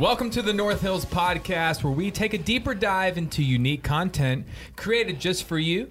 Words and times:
Welcome 0.00 0.30
to 0.30 0.40
the 0.40 0.54
North 0.54 0.80
Hills 0.80 1.04
Podcast, 1.04 1.84
where 1.84 1.92
we 1.92 2.10
take 2.10 2.32
a 2.32 2.38
deeper 2.38 2.72
dive 2.72 3.18
into 3.18 3.42
unique 3.42 3.82
content 3.82 4.46
created 4.74 5.20
just 5.20 5.44
for 5.44 5.58
you. 5.58 5.90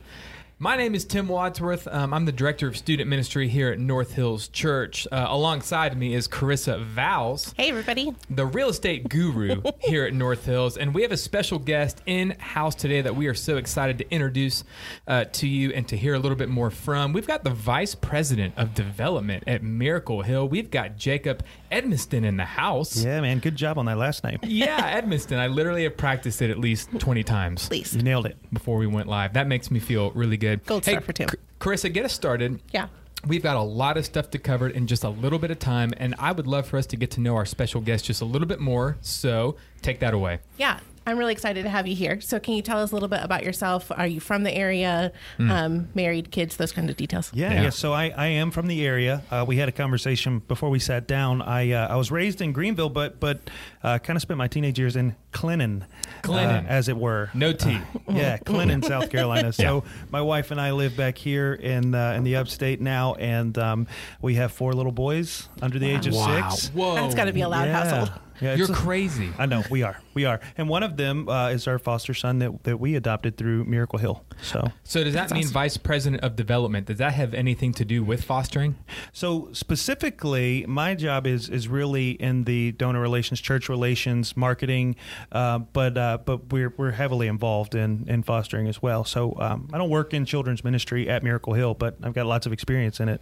My 0.62 0.76
name 0.76 0.94
is 0.94 1.06
Tim 1.06 1.30
Wadsworth. 1.30 1.88
Um, 1.88 2.14
I'm 2.14 2.26
the 2.26 2.34
director 2.34 2.68
of 2.68 2.76
student 2.76 3.10
ministry 3.10 3.48
here 3.48 3.72
at 3.72 3.80
North 3.80 4.12
Hills 4.16 4.50
Church. 4.50 5.08
Uh, 5.10 5.26
alongside 5.30 5.98
me 5.98 6.14
is 6.14 6.28
Carissa 6.28 6.86
Vowles, 6.94 7.54
Hey, 7.56 7.70
everybody. 7.70 8.14
the 8.30 8.46
real 8.46 8.68
estate 8.68 9.08
guru 9.08 9.62
here 9.80 10.04
at 10.04 10.14
North 10.14 10.44
Hills. 10.46 10.76
And 10.76 10.94
we 10.94 11.02
have 11.04 11.14
a 11.14 11.18
special 11.18 11.60
guest 11.60 12.02
in 12.06 12.32
house 12.40 12.76
today 12.76 13.00
that 13.00 13.16
we 13.16 13.28
are 13.28 13.34
so 13.34 13.56
excited 13.56 14.00
to 14.00 14.12
introduce 14.14 14.66
uh, 15.08 15.24
to 15.32 15.48
you 15.48 15.70
and 15.72 15.88
to 15.88 15.96
hear 15.96 16.14
a 16.14 16.20
little 16.20 16.36
bit 16.38 16.50
more 16.50 16.70
from. 16.70 17.14
We've 17.14 17.26
got 17.26 17.46
the 17.46 17.52
vice 17.52 17.96
president 17.96 18.54
of 18.58 18.74
development 18.74 19.46
at 19.48 19.64
Miracle 19.64 20.24
Hill. 20.24 20.50
We've 20.50 20.70
got 20.70 20.98
Jacob 20.98 21.42
Edmiston 21.72 22.26
in 22.26 22.36
the 22.36 22.44
house. 22.44 23.02
Yeah, 23.02 23.22
man. 23.22 23.40
Good 23.40 23.56
job 23.56 23.78
on 23.78 23.86
that 23.86 23.98
last 23.98 24.26
name. 24.26 24.40
Yeah, 24.60 25.00
Edmiston. 25.00 25.38
I 25.38 25.48
literally 25.48 25.84
have 25.84 25.96
practiced 25.96 26.42
it 26.42 26.50
at 26.50 26.58
least 26.60 26.90
20 27.00 27.24
times 27.24 27.70
Please. 27.70 27.96
You 27.96 28.02
nailed 28.02 28.26
it. 28.26 28.36
before 28.52 28.78
we 28.78 28.88
went 28.88 29.08
live. 29.08 29.32
That 29.36 29.48
makes 29.48 29.72
me 29.72 29.80
feel 29.80 30.12
really 30.12 30.36
good. 30.36 30.49
Gold 30.58 30.86
hey, 30.86 30.92
star 30.92 31.02
for 31.02 31.14
Tim. 31.14 31.30
C- 31.30 31.38
Carissa, 31.60 31.92
get 31.94 32.06
us 32.06 32.14
started. 32.14 32.62
Yeah. 32.72 32.88
We've 33.28 33.44
got 33.44 33.58
a 33.58 33.62
lot 33.62 33.98
of 33.98 34.06
stuff 34.06 34.30
to 34.32 34.40
cover 34.40 34.70
in 34.70 34.88
just 34.88 35.04
a 35.04 35.10
little 35.10 35.40
bit 35.40 35.52
of 35.52 35.60
time, 35.60 35.94
and 35.98 36.16
I 36.20 36.32
would 36.32 36.48
love 36.48 36.68
for 36.68 36.78
us 36.78 36.86
to 36.88 36.96
get 36.96 37.12
to 37.12 37.20
know 37.22 37.36
our 37.36 37.46
special 37.46 37.82
guest 37.82 38.06
just 38.06 38.22
a 38.22 38.26
little 38.26 38.48
bit 38.48 38.62
more. 38.62 38.98
So 39.02 39.58
take 39.82 40.00
that 40.00 40.14
away. 40.14 40.40
Yeah. 40.58 40.80
I'm 41.10 41.18
really 41.18 41.34
excited 41.34 41.64
to 41.64 41.70
have 41.70 41.88
you 41.88 41.96
here. 41.96 42.22
So, 42.22 42.40
can 42.40 42.54
you 42.54 42.62
tell 42.62 42.80
us 42.80 42.92
a 42.92 42.96
little 42.96 43.10
bit 43.10 43.22
about 43.24 43.44
yourself? 43.44 43.92
Are 43.96 44.08
you 44.08 44.20
from 44.20 44.44
the 44.44 44.54
area? 44.54 45.12
Um, 45.40 45.90
married, 45.96 46.32
kids, 46.32 46.58
those 46.58 46.72
kind 46.72 46.90
of 46.90 46.96
details? 46.98 47.32
Yeah, 47.34 47.54
Yeah. 47.54 47.62
yeah. 47.64 47.70
So 47.70 47.94
I, 47.94 48.10
I 48.10 48.28
am 48.28 48.52
from 48.52 48.68
the 48.68 48.86
area. 48.86 49.24
Uh, 49.32 49.46
we 49.48 49.58
had 49.58 49.70
a 49.70 49.72
conversation 49.72 50.40
before 50.48 50.70
we 50.70 50.80
sat 50.80 51.08
down. 51.08 51.42
I 51.42 51.72
uh, 51.72 51.88
I 51.88 51.96
was 51.96 52.12
raised 52.12 52.42
in 52.42 52.52
Greenville, 52.52 52.90
but 52.90 53.20
but 53.20 53.40
uh, 53.84 54.00
kind 54.00 54.18
of 54.18 54.22
spent 54.22 54.38
my 54.38 54.48
teenage 54.48 54.78
years 54.78 54.96
in 54.96 55.16
Clinton, 55.32 55.86
Clinton. 56.22 56.66
uh, 56.66 56.70
as 56.70 56.90
it 56.90 56.98
were. 56.98 57.30
No 57.34 57.54
T. 57.54 57.78
yeah, 58.10 58.38
Clinton, 58.38 58.84
South 58.84 59.10
Carolina. 59.10 59.54
So 59.60 59.84
my 60.10 60.22
wife 60.22 60.52
and 60.52 60.62
I 60.62 60.72
live 60.72 60.96
back 60.96 61.18
here 61.18 61.54
in 61.54 61.94
uh, 61.94 62.14
in 62.14 62.24
the 62.24 62.38
upstate 62.38 62.80
now, 62.80 63.16
and 63.16 63.58
um, 63.58 63.88
we 64.22 64.36
have 64.36 64.52
four 64.52 64.74
little 64.74 64.92
boys 64.92 65.50
under 65.62 65.80
the 65.80 65.90
age 65.90 66.08
of 66.08 66.14
wow. 66.14 66.50
six. 66.50 66.70
Whoa. 66.74 66.96
That's 66.96 67.16
got 67.16 67.26
to 67.26 67.34
be 67.34 67.42
a 67.42 67.50
loud 67.50 67.66
yeah. 67.66 67.84
household. 67.84 68.20
Yeah, 68.42 68.56
You're 68.56 68.72
a- 68.72 68.74
crazy. 68.74 69.30
I 69.38 69.46
know 69.46 69.64
we 69.70 69.84
are, 69.84 70.00
we 70.14 70.26
are, 70.26 70.40
and 70.58 70.70
one 70.70 70.84
of 70.84 70.98
them 70.98 71.28
uh, 71.28 71.50
is 71.50 71.68
our 71.68 71.78
foster 71.80 72.14
son 72.14 72.40
that, 72.40 72.64
that 72.64 72.80
we 72.80 72.96
adopted 72.96 73.38
through 73.38 73.66
Miracle 73.66 74.00
Hill. 74.00 74.24
So, 74.42 74.72
So 74.84 75.04
does 75.04 75.14
that 75.14 75.22
That's 75.24 75.34
mean 75.34 75.44
awesome. 75.44 75.54
vice 75.54 75.78
president 75.78 76.24
of 76.24 76.36
development? 76.36 76.88
Does 76.88 76.98
that 77.00 77.14
have 77.14 77.34
anything 77.34 77.74
to 77.74 77.86
do 77.86 78.04
with 78.04 78.24
fostering? 78.24 78.76
so 79.12 79.50
specifically, 79.52 80.66
my 80.68 80.96
job 80.96 81.26
is 81.28 81.50
is 81.50 81.68
really 81.68 82.12
in 82.12 82.44
the 82.46 82.72
donor 82.74 83.02
relations, 83.02 83.42
church 83.42 83.68
relations, 83.70 84.38
marketing, 84.38 84.96
uh, 85.32 85.60
but 85.60 85.98
uh, 85.98 86.18
but 86.24 86.52
we're 86.52 86.74
we're 86.78 86.92
heavily 86.92 87.28
involved 87.28 87.76
in 87.76 88.06
in 88.08 88.24
fostering 88.24 88.68
as 88.68 88.82
well. 88.82 89.04
So 89.04 89.36
um, 89.40 89.70
I 89.74 89.78
don't 89.78 89.90
work 89.90 90.14
in 90.14 90.26
children's 90.26 90.64
ministry 90.64 91.10
at 91.10 91.24
Miracle 91.24 91.54
Hill, 91.54 91.74
but 91.74 91.98
I've 92.04 92.14
got 92.14 92.26
lots 92.26 92.46
of 92.46 92.54
experience 92.54 93.00
in 93.00 93.10
it. 93.10 93.22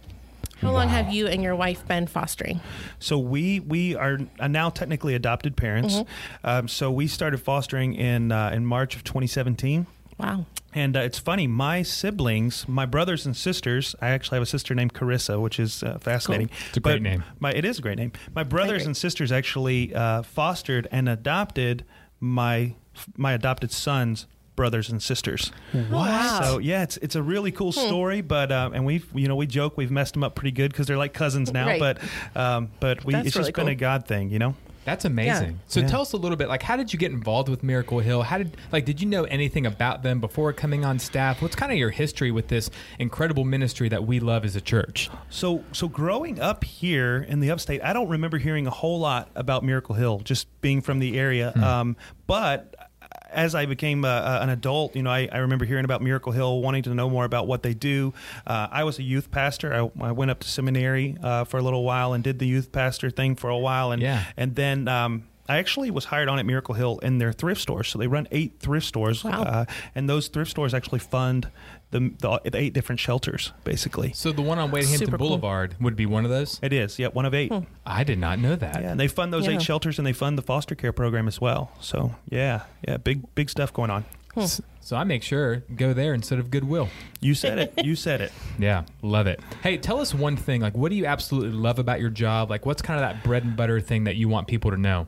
How 0.60 0.72
long 0.72 0.88
have 0.88 1.12
you 1.12 1.28
and 1.28 1.42
your 1.42 1.54
wife 1.54 1.86
been 1.86 2.06
fostering? 2.06 2.60
So 2.98 3.18
we 3.18 3.60
we 3.60 3.94
are 3.94 4.18
now 4.48 4.70
technically 4.70 5.14
adopted 5.14 5.56
parents. 5.56 6.02
Um, 6.42 6.66
so 6.66 6.90
we 6.90 7.06
started 7.06 7.38
fostering 7.38 7.94
in 7.94 8.32
uh, 8.32 8.50
in 8.52 8.66
March 8.66 8.96
of 8.96 9.04
2017. 9.04 9.86
Wow. 10.18 10.46
And 10.74 10.96
uh, 10.96 11.00
it's 11.00 11.18
funny, 11.18 11.46
my 11.46 11.82
siblings, 11.82 12.68
my 12.68 12.84
brothers 12.84 13.24
and 13.24 13.36
sisters, 13.36 13.94
I 14.02 14.08
actually 14.08 14.36
have 14.36 14.42
a 14.42 14.46
sister 14.46 14.74
named 14.74 14.92
Carissa, 14.92 15.40
which 15.40 15.58
is 15.58 15.82
uh, 15.82 15.98
fascinating. 15.98 16.50
It's 16.68 16.76
a 16.76 16.80
great 16.80 16.94
But 16.94 17.02
name. 17.02 17.24
My, 17.40 17.52
it 17.52 17.64
is 17.64 17.78
a 17.78 17.82
great 17.82 17.98
name. 17.98 18.12
My 18.34 18.42
brothers 18.42 18.84
and 18.84 18.96
sisters 18.96 19.32
actually 19.32 19.94
uh, 19.94 20.22
fostered 20.22 20.86
and 20.90 21.08
adopted 21.08 21.84
my 22.20 22.74
my 23.16 23.32
adopted 23.32 23.70
sons 23.70 24.26
brothers 24.58 24.90
and 24.90 25.00
sisters. 25.00 25.52
Wow. 25.72 26.40
So 26.42 26.58
yeah, 26.58 26.82
it's 26.82 26.96
it's 26.96 27.14
a 27.14 27.22
really 27.22 27.52
cool 27.52 27.70
story, 27.70 28.20
but 28.22 28.50
uh, 28.50 28.70
and 28.74 28.84
we've 28.84 29.06
you 29.14 29.28
know 29.28 29.36
we 29.36 29.46
joke 29.46 29.76
we've 29.78 29.90
messed 29.92 30.14
them 30.14 30.24
up 30.24 30.34
pretty 30.34 30.50
good 30.50 30.72
because 30.72 30.88
they're 30.88 30.98
like 30.98 31.14
cousins 31.14 31.52
now, 31.52 31.66
Right. 31.68 31.78
but 31.80 31.98
um, 32.34 32.70
but 32.80 33.04
we 33.04 33.12
That's 33.14 33.28
it's 33.28 33.36
really 33.36 33.48
just 33.50 33.56
been 33.56 33.68
a 33.68 33.74
God 33.76 34.06
thing, 34.06 34.30
you 34.30 34.40
know. 34.40 34.54
That's 34.84 35.04
amazing. 35.04 35.60
So 35.66 35.80
Yeah. 35.80 35.86
tell 35.88 36.00
us 36.00 36.14
a 36.14 36.16
little 36.16 36.36
bit 36.38 36.48
like 36.48 36.62
how 36.62 36.74
did 36.74 36.94
you 36.94 36.98
get 36.98 37.12
involved 37.12 37.50
with 37.50 37.62
Miracle 37.62 37.98
Hill? 38.00 38.22
How 38.22 38.38
did 38.38 38.56
like 38.72 38.84
did 38.86 39.00
you 39.02 39.06
know 39.06 39.24
anything 39.24 39.66
about 39.66 40.02
them 40.02 40.18
before 40.18 40.50
coming 40.54 40.82
on 40.84 40.98
staff? 40.98 41.42
What's 41.42 41.54
kind 41.54 41.70
of 41.70 41.76
your 41.76 41.90
history 41.90 42.30
with 42.30 42.48
this 42.48 42.70
incredible 42.98 43.44
ministry 43.44 43.90
that 43.90 44.06
we 44.06 44.18
love 44.18 44.46
as 44.46 44.56
a 44.56 44.62
church? 44.62 45.10
So, 45.28 45.62
so 45.72 45.88
growing 45.88 46.40
up 46.40 46.64
here 46.64 47.26
in 47.28 47.40
the 47.40 47.50
upstate, 47.50 47.82
I 47.84 47.92
don't 47.92 48.08
remember 48.08 48.38
hearing 48.38 48.66
a 48.66 48.70
whole 48.70 48.98
lot 48.98 49.28
about 49.34 49.62
Miracle 49.62 49.94
Hill, 49.94 50.20
just 50.24 50.46
being 50.62 50.80
from 50.80 51.00
the 51.00 51.18
area. 51.18 51.52
Um, 51.56 51.94
but 52.26 52.74
as 53.30 53.54
I 53.54 53.66
became 53.66 54.04
uh, 54.04 54.08
uh, 54.08 54.38
an 54.42 54.48
adult, 54.50 54.96
you 54.96 55.02
know, 55.02 55.10
I, 55.10 55.28
I 55.30 55.38
remember 55.38 55.64
hearing 55.64 55.84
about 55.84 56.02
Miracle 56.02 56.32
Hill, 56.32 56.60
wanting 56.62 56.82
to 56.84 56.94
know 56.94 57.10
more 57.10 57.24
about 57.24 57.46
what 57.46 57.62
they 57.62 57.74
do. 57.74 58.14
Uh, 58.46 58.68
I 58.70 58.84
was 58.84 58.98
a 58.98 59.02
youth 59.02 59.30
pastor. 59.30 59.72
I, 59.74 60.06
I 60.06 60.12
went 60.12 60.30
up 60.30 60.40
to 60.40 60.48
seminary 60.48 61.16
uh, 61.22 61.44
for 61.44 61.58
a 61.58 61.62
little 61.62 61.84
while 61.84 62.12
and 62.14 62.24
did 62.24 62.38
the 62.38 62.46
youth 62.46 62.72
pastor 62.72 63.10
thing 63.10 63.36
for 63.36 63.50
a 63.50 63.58
while, 63.58 63.92
and 63.92 64.02
Yeah. 64.02 64.24
and 64.36 64.54
then. 64.54 64.88
Um, 64.88 65.24
I 65.50 65.56
actually 65.56 65.90
was 65.90 66.04
hired 66.04 66.28
on 66.28 66.38
at 66.38 66.44
Miracle 66.44 66.74
Hill 66.74 66.98
in 66.98 67.16
their 67.16 67.32
thrift 67.32 67.62
stores. 67.62 67.88
So 67.88 67.98
they 67.98 68.06
run 68.06 68.28
eight 68.30 68.56
thrift 68.60 68.84
stores, 68.86 69.24
Wow. 69.24 69.44
uh, 69.44 69.64
and 69.94 70.06
those 70.06 70.28
thrift 70.28 70.50
stores 70.50 70.74
actually 70.74 70.98
fund 70.98 71.48
the, 71.90 72.12
the, 72.18 72.40
the 72.50 72.58
eight 72.58 72.72
different 72.74 73.00
shelters, 73.00 73.52
basically. 73.64 74.12
So 74.12 74.30
the 74.32 74.42
one 74.42 74.58
on 74.58 74.70
Wade-Hampton 74.70 75.06
Super 75.06 75.18
cool. 75.18 75.28
Boulevard 75.28 75.74
would 75.80 75.96
be 75.96 76.06
one 76.06 76.24
of 76.24 76.30
those? 76.30 76.58
It 76.62 76.72
is, 76.72 76.98
yeah, 76.98 77.08
one 77.08 77.24
of 77.24 77.34
eight. 77.34 77.50
Hmm. 77.52 77.60
I 77.86 78.04
did 78.04 78.18
not 78.18 78.38
know 78.38 78.56
that. 78.56 78.82
Yeah, 78.82 78.90
and 78.90 79.00
they 79.00 79.08
fund 79.08 79.32
those 79.32 79.46
Yeah. 79.46 79.54
eight 79.54 79.62
shelters 79.62 79.98
and 79.98 80.06
they 80.06 80.12
fund 80.12 80.36
the 80.36 80.42
foster 80.42 80.74
care 80.74 80.92
program 80.92 81.26
as 81.28 81.40
well. 81.40 81.72
So 81.80 82.14
yeah, 82.28 82.62
yeah, 82.86 82.96
big 82.98 83.34
big 83.34 83.48
stuff 83.50 83.72
going 83.72 83.90
on. 83.90 84.04
Hmm. 84.34 84.40
S- 84.40 84.60
So 84.80 84.96
I 84.96 85.04
make 85.04 85.22
sure 85.22 85.64
go 85.76 85.92
there 85.94 86.14
instead 86.14 86.38
of 86.38 86.50
Goodwill. 86.50 86.88
You 87.20 87.34
said 87.34 87.58
it. 87.58 87.72
You 87.84 87.94
said 87.96 88.20
it. 88.20 88.32
Yeah, 88.58 88.84
love 89.02 89.26
it. 89.26 89.40
Hey, 89.62 89.76
tell 89.78 90.00
us 90.00 90.12
one 90.12 90.36
thing. 90.36 90.60
Like, 90.60 90.76
what 90.76 90.88
do 90.90 90.96
you 90.96 91.06
absolutely 91.06 91.52
love 91.52 91.78
about 91.78 92.00
your 92.00 92.10
job? 92.10 92.50
Like, 92.50 92.66
what's 92.66 92.82
kind 92.82 92.98
of 93.02 93.08
that 93.08 93.22
bread 93.22 93.44
and 93.44 93.56
butter 93.56 93.80
thing 93.80 94.04
that 94.04 94.16
you 94.16 94.28
want 94.28 94.46
people 94.48 94.70
to 94.72 94.76
know? 94.76 95.06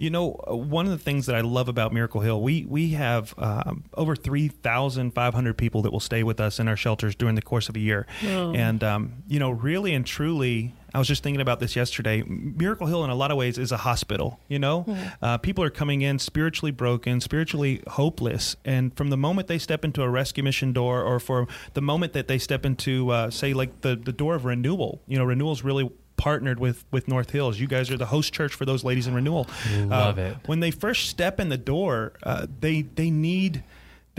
You 0.00 0.08
know, 0.08 0.42
uh, 0.50 0.56
one 0.56 0.86
of 0.86 0.92
the 0.92 0.98
things 0.98 1.26
that 1.26 1.36
I 1.36 1.42
love 1.42 1.68
about 1.68 1.92
Miracle 1.92 2.22
Hill, 2.22 2.40
we 2.40 2.64
we 2.64 2.92
have 2.92 3.34
um, 3.36 3.84
over 3.92 4.16
three 4.16 4.48
thousand 4.48 5.10
five 5.10 5.34
hundred 5.34 5.58
people 5.58 5.82
that 5.82 5.92
will 5.92 6.00
stay 6.00 6.22
with 6.22 6.40
us 6.40 6.58
in 6.58 6.68
our 6.68 6.76
shelters 6.76 7.14
during 7.14 7.34
the 7.34 7.42
course 7.42 7.68
of 7.68 7.76
a 7.76 7.80
year, 7.80 8.06
Whoa. 8.22 8.54
and 8.56 8.82
um, 8.82 9.22
you 9.28 9.38
know, 9.38 9.50
really 9.50 9.92
and 9.92 10.06
truly. 10.06 10.74
I 10.92 10.98
was 10.98 11.06
just 11.06 11.22
thinking 11.22 11.40
about 11.40 11.60
this 11.60 11.76
yesterday. 11.76 12.24
Miracle 12.26 12.88
Hill, 12.88 13.04
in 13.04 13.10
a 13.10 13.14
lot 13.14 13.30
of 13.30 13.36
ways, 13.36 13.58
is 13.58 13.70
a 13.70 13.76
hospital. 13.76 14.40
You 14.48 14.58
know, 14.58 14.86
uh, 15.22 15.38
people 15.38 15.62
are 15.62 15.70
coming 15.70 16.00
in 16.00 16.18
spiritually 16.18 16.72
broken, 16.72 17.20
spiritually 17.20 17.80
hopeless, 17.86 18.56
and 18.64 18.96
from 18.96 19.10
the 19.10 19.16
moment 19.16 19.46
they 19.46 19.58
step 19.58 19.84
into 19.84 20.02
a 20.02 20.08
rescue 20.08 20.42
mission 20.42 20.72
door, 20.72 21.02
or 21.02 21.20
for 21.20 21.46
the 21.74 21.82
moment 21.82 22.14
that 22.14 22.26
they 22.26 22.38
step 22.38 22.66
into, 22.66 23.10
uh, 23.10 23.30
say, 23.30 23.52
like 23.52 23.82
the 23.82 23.94
the 23.96 24.12
door 24.12 24.34
of 24.34 24.46
renewal, 24.46 25.02
you 25.06 25.18
know, 25.18 25.24
renewal 25.24 25.52
is 25.52 25.62
really 25.62 25.92
partnered 26.20 26.60
with 26.60 26.84
with 26.90 27.08
North 27.08 27.30
Hills. 27.30 27.58
You 27.58 27.66
guys 27.66 27.90
are 27.90 27.96
the 27.96 28.06
host 28.06 28.34
church 28.34 28.52
for 28.54 28.66
those 28.66 28.84
ladies 28.84 29.06
in 29.06 29.14
renewal. 29.14 29.48
Love 29.86 30.18
Uh, 30.18 30.22
it. 30.22 30.36
When 30.46 30.60
they 30.60 30.70
first 30.70 31.08
step 31.08 31.40
in 31.40 31.48
the 31.48 31.56
door, 31.56 32.12
uh, 32.22 32.46
they 32.60 32.82
they 32.82 33.10
need 33.10 33.64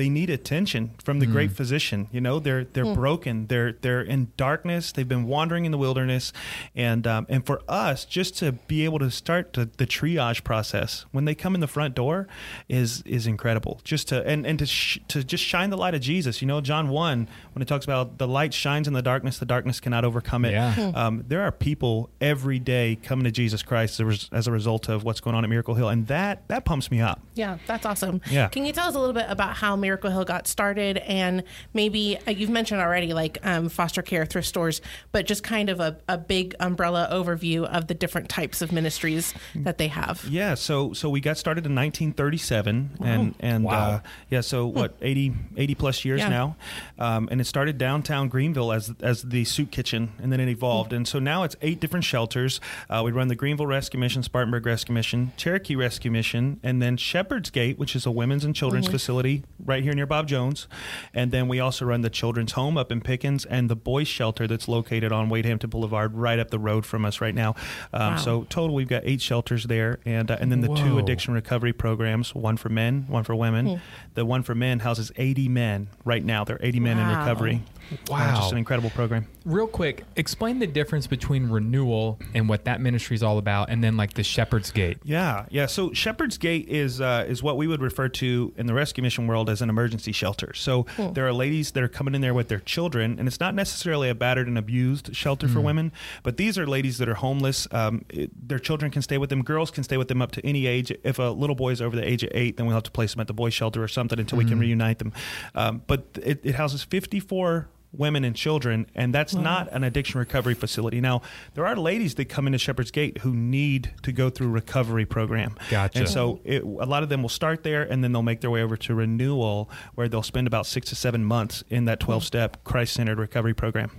they 0.01 0.09
need 0.09 0.31
attention 0.31 0.89
from 1.03 1.19
the 1.19 1.27
great 1.27 1.51
physician. 1.51 2.07
You 2.11 2.21
know, 2.21 2.39
they're 2.39 2.63
they're 2.63 2.95
broken. 2.95 3.45
They're 3.45 3.73
they're 3.73 4.01
in 4.01 4.31
darkness. 4.35 4.91
They've 4.91 5.07
been 5.07 5.25
wandering 5.25 5.65
in 5.65 5.71
the 5.71 5.77
wilderness, 5.77 6.33
and 6.75 7.05
um, 7.05 7.27
and 7.29 7.45
for 7.45 7.61
us 7.67 8.03
just 8.03 8.35
to 8.39 8.53
be 8.53 8.83
able 8.83 8.97
to 8.97 9.11
start 9.11 9.53
the, 9.53 9.69
the 9.77 9.85
triage 9.85 10.43
process 10.43 11.05
when 11.11 11.25
they 11.25 11.35
come 11.35 11.53
in 11.53 11.61
the 11.61 11.67
front 11.67 11.93
door 11.93 12.27
is 12.67 13.03
is 13.05 13.27
incredible. 13.27 13.79
Just 13.83 14.07
to 14.07 14.25
and 14.25 14.43
and 14.47 14.57
to 14.57 14.65
sh- 14.65 14.97
to 15.09 15.23
just 15.23 15.43
shine 15.43 15.69
the 15.69 15.77
light 15.77 15.93
of 15.93 16.01
Jesus. 16.01 16.41
You 16.41 16.47
know, 16.47 16.61
John 16.61 16.89
one 16.89 17.27
when 17.53 17.61
it 17.61 17.67
talks 17.67 17.85
about 17.85 18.17
the 18.17 18.27
light 18.27 18.55
shines 18.55 18.87
in 18.87 18.95
the 18.95 19.03
darkness, 19.03 19.37
the 19.37 19.45
darkness 19.45 19.79
cannot 19.79 20.03
overcome 20.03 20.45
it. 20.45 20.53
Yeah. 20.53 20.93
Um, 20.95 21.25
there 21.27 21.43
are 21.43 21.51
people 21.51 22.09
every 22.19 22.57
day 22.57 22.97
coming 23.03 23.25
to 23.25 23.31
Jesus 23.31 23.61
Christ 23.61 23.99
as 23.99 24.29
a, 24.31 24.35
as 24.35 24.47
a 24.47 24.51
result 24.51 24.89
of 24.89 25.03
what's 25.03 25.19
going 25.19 25.35
on 25.35 25.43
at 25.43 25.49
Miracle 25.51 25.75
Hill, 25.75 25.89
and 25.89 26.07
that 26.07 26.47
that 26.47 26.65
pumps 26.65 26.89
me 26.89 27.01
up. 27.01 27.21
Yeah, 27.35 27.59
that's 27.67 27.85
awesome. 27.85 28.21
Yeah. 28.31 28.47
Can 28.47 28.65
you 28.65 28.73
tell 28.73 28.87
us 28.87 28.95
a 28.95 28.99
little 28.99 29.13
bit 29.13 29.27
about 29.29 29.57
how 29.57 29.75
Miracle 29.75 29.90
Hill 29.97 30.25
got 30.25 30.47
started 30.47 30.97
and 30.97 31.43
maybe 31.73 32.17
uh, 32.27 32.31
you've 32.31 32.49
mentioned 32.49 32.81
already 32.81 33.13
like 33.13 33.37
um, 33.43 33.69
foster 33.69 34.01
care, 34.01 34.25
thrift 34.25 34.47
stores, 34.47 34.81
but 35.11 35.25
just 35.25 35.43
kind 35.43 35.69
of 35.69 35.79
a, 35.79 35.97
a 36.07 36.17
big 36.17 36.55
umbrella 36.59 37.07
overview 37.11 37.65
of 37.65 37.87
the 37.87 37.93
different 37.93 38.29
types 38.29 38.61
of 38.61 38.71
ministries 38.71 39.33
that 39.55 39.77
they 39.77 39.87
have. 39.87 40.25
Yeah, 40.29 40.55
so 40.55 40.93
so 40.93 41.09
we 41.09 41.19
got 41.21 41.37
started 41.37 41.65
in 41.65 41.75
1937, 41.75 42.97
and 43.03 43.35
and 43.39 43.63
Wow. 43.63 43.73
uh, 43.73 43.99
yeah, 44.29 44.41
so 44.41 44.67
what 44.67 44.95
80, 45.01 45.33
80 45.57 45.75
plus 45.75 46.05
years 46.05 46.19
Yeah. 46.21 46.29
now, 46.29 46.55
um, 46.99 47.27
and 47.31 47.41
it 47.41 47.45
started 47.45 47.77
downtown 47.77 48.27
Greenville 48.29 48.71
as 48.71 48.93
as 49.01 49.23
the 49.23 49.43
soup 49.45 49.71
kitchen, 49.71 50.11
and 50.21 50.31
then 50.31 50.39
it 50.39 50.49
evolved, 50.49 50.93
and 50.93 51.07
so 51.07 51.19
now 51.19 51.43
it's 51.43 51.55
eight 51.61 51.79
different 51.79 52.05
shelters. 52.05 52.59
Uh, 52.89 53.01
we 53.03 53.11
run 53.11 53.27
the 53.27 53.35
Greenville 53.35 53.65
Rescue 53.67 53.99
Mission, 53.99 54.23
Spartanburg 54.23 54.65
Rescue 54.65 54.93
Mission, 54.93 55.31
Cherokee 55.37 55.75
Rescue 55.75 56.11
Mission, 56.11 56.59
and 56.63 56.81
then 56.81 56.97
Shepherd's 56.97 57.49
Gate, 57.49 57.77
which 57.79 57.95
is 57.95 58.05
a 58.05 58.11
women's 58.11 58.45
and 58.45 58.55
children's 58.55 58.87
facility 58.87 59.43
right 59.71 59.83
here 59.83 59.93
near 59.93 60.05
Bob 60.05 60.27
Jones, 60.27 60.67
and 61.13 61.31
then 61.31 61.47
we 61.47 61.59
also 61.61 61.85
run 61.85 62.01
the 62.01 62.09
children's 62.09 62.51
home 62.51 62.77
up 62.77 62.91
in 62.91 62.99
Pickens 62.99 63.45
and 63.45 63.69
the 63.69 63.75
boys 63.75 64.07
shelter 64.07 64.45
that's 64.47 64.67
located 64.67 65.11
on 65.13 65.29
Wade 65.29 65.45
Hampton 65.45 65.69
Boulevard, 65.69 66.13
right 66.13 66.37
up 66.37 66.49
the 66.49 66.59
road 66.59 66.85
from 66.85 67.05
us 67.05 67.21
right 67.21 67.33
now. 67.33 67.55
Um, 67.93 68.11
Wow. 68.11 68.15
So 68.17 68.43
total, 68.49 68.75
we've 68.75 68.89
got 68.89 69.03
eight 69.05 69.21
shelters 69.21 69.63
there, 69.65 69.99
and 70.05 70.29
uh, 70.29 70.37
and 70.41 70.51
then 70.51 70.59
the 70.61 70.67
two 70.75 70.97
addiction 70.97 71.33
recovery 71.33 71.71
programs, 71.71 72.35
one 72.35 72.57
for 72.57 72.67
men, 72.69 73.05
one 73.07 73.23
for 73.23 73.33
women. 73.35 73.79
The 74.15 74.25
one 74.25 74.43
for 74.43 74.53
men 74.53 74.79
houses 74.79 75.11
80 75.15 75.47
men 75.47 75.87
right 76.03 76.23
now. 76.25 76.43
There 76.43 76.57
are 76.57 76.65
80 76.65 76.79
men 76.81 76.99
in 76.99 77.07
Wow. 77.07 77.19
recovery. 77.19 77.63
Uh, 77.91 77.95
Wow. 78.09 78.35
just 78.35 78.51
an 78.51 78.57
incredible 78.57 78.89
program. 78.89 79.25
Real 79.43 79.65
quick, 79.67 80.03
explain 80.15 80.59
the 80.59 80.67
difference 80.67 81.07
between 81.07 81.49
renewal 81.49 82.19
and 82.35 82.47
what 82.47 82.65
that 82.65 82.79
ministry 82.79 83.15
is 83.15 83.23
all 83.23 83.37
about, 83.39 83.69
and 83.69 83.83
then 83.83 83.97
like 83.97 84.13
the 84.13 84.23
Shepherd's 84.23 84.69
Gate. 84.71 84.99
Yeah, 85.03 85.45
yeah. 85.49 85.65
So 85.65 85.93
Shepherd's 85.93 86.37
Gate 86.37 86.67
is 86.69 87.01
uh, 87.01 87.25
is 87.27 87.41
what 87.41 87.57
we 87.57 87.65
would 87.65 87.81
refer 87.81 88.07
to 88.09 88.53
in 88.57 88.67
the 88.67 88.73
rescue 88.73 89.01
mission 89.01 89.25
world 89.25 89.49
as 89.49 89.61
an 89.61 89.69
emergency 89.69 90.11
shelter. 90.11 90.53
So 90.53 90.85
there 91.13 91.25
are 91.27 91.33
ladies 91.33 91.71
that 91.71 91.81
are 91.81 91.87
coming 91.87 92.13
in 92.13 92.21
there 92.21 92.33
with 92.35 92.49
their 92.49 92.59
children, 92.59 93.17
and 93.17 93.27
it's 93.27 93.39
not 93.39 93.55
necessarily 93.55 94.09
a 94.09 94.15
battered 94.15 94.47
and 94.47 94.57
abused 94.57 95.15
shelter 95.15 95.47
for 95.47 95.59
women, 95.61 95.91
but 96.23 96.37
these 96.37 96.57
are 96.59 96.67
ladies 96.67 96.99
that 96.99 97.09
are 97.09 97.15
homeless. 97.15 97.67
Um, 97.71 98.05
it- 98.09 98.29
their 98.47 98.59
children 98.59 98.91
can 98.91 99.01
stay 99.01 99.17
with 99.17 99.29
them. 99.29 99.43
Girls 99.43 99.71
can 99.71 99.83
stay 99.83 99.97
with 99.97 100.07
them 100.07 100.21
up 100.21 100.31
to 100.33 100.45
any 100.45 100.67
age. 100.67 100.91
If 101.03 101.17
a 101.19 101.23
little 101.31 101.55
boy 101.55 101.71
is 101.71 101.81
over 101.81 101.95
the 101.95 102.07
age 102.07 102.21
of 102.23 102.29
eight, 102.33 102.57
then 102.57 102.65
we'll 102.67 102.75
have 102.75 102.83
to 102.83 102.91
place 102.91 103.13
them 103.13 103.21
at 103.21 103.27
the 103.27 103.33
boys' 103.33 103.53
shelter 103.53 103.81
or 103.83 103.87
something 103.87 104.19
until 104.19 104.37
we 104.37 104.45
can 104.45 104.59
reunite 104.59 104.99
them. 104.99 105.13
Um, 105.55 105.81
but 105.87 106.05
it, 106.21 106.41
it 106.43 106.55
houses 106.55 106.83
fifty 106.83 107.19
four 107.19 107.67
women 107.93 108.23
and 108.23 108.35
children, 108.35 108.87
and 108.95 109.13
that's 109.13 109.33
not 109.33 109.67
an 109.71 109.83
addiction 109.83 110.19
recovery 110.19 110.53
facility. 110.53 111.01
Now, 111.01 111.21
there 111.55 111.65
are 111.65 111.75
ladies 111.75 112.15
that 112.15 112.25
come 112.29 112.47
into 112.47 112.57
Shepherd's 112.57 112.91
Gate 112.91 113.17
who 113.19 113.33
need 113.33 113.93
to 114.03 114.11
go 114.11 114.29
through 114.29 114.47
recovery 114.47 115.05
program. 115.05 115.57
Gotcha. 115.69 115.99
And 115.99 116.09
so 116.09 116.39
it, 116.45 116.63
a 116.63 116.65
lot 116.65 117.03
of 117.03 117.09
them 117.09 117.21
will 117.21 117.29
start 117.29 117.63
there, 117.63 117.83
and 117.83 118.03
then 118.03 118.13
they'll 118.13 118.23
make 118.23 118.41
their 118.41 118.51
way 118.51 118.63
over 118.63 118.77
to 118.77 118.95
renewal, 118.95 119.69
where 119.95 120.07
they'll 120.07 120.23
spend 120.23 120.47
about 120.47 120.65
six 120.65 120.87
to 120.89 120.95
seven 120.95 121.25
months 121.25 121.63
in 121.69 121.85
that 121.85 121.99
twelve-step 121.99 122.57
mm-hmm. 122.57 122.69
Christ-centered 122.69 123.19
recovery 123.19 123.53
program. 123.53 123.91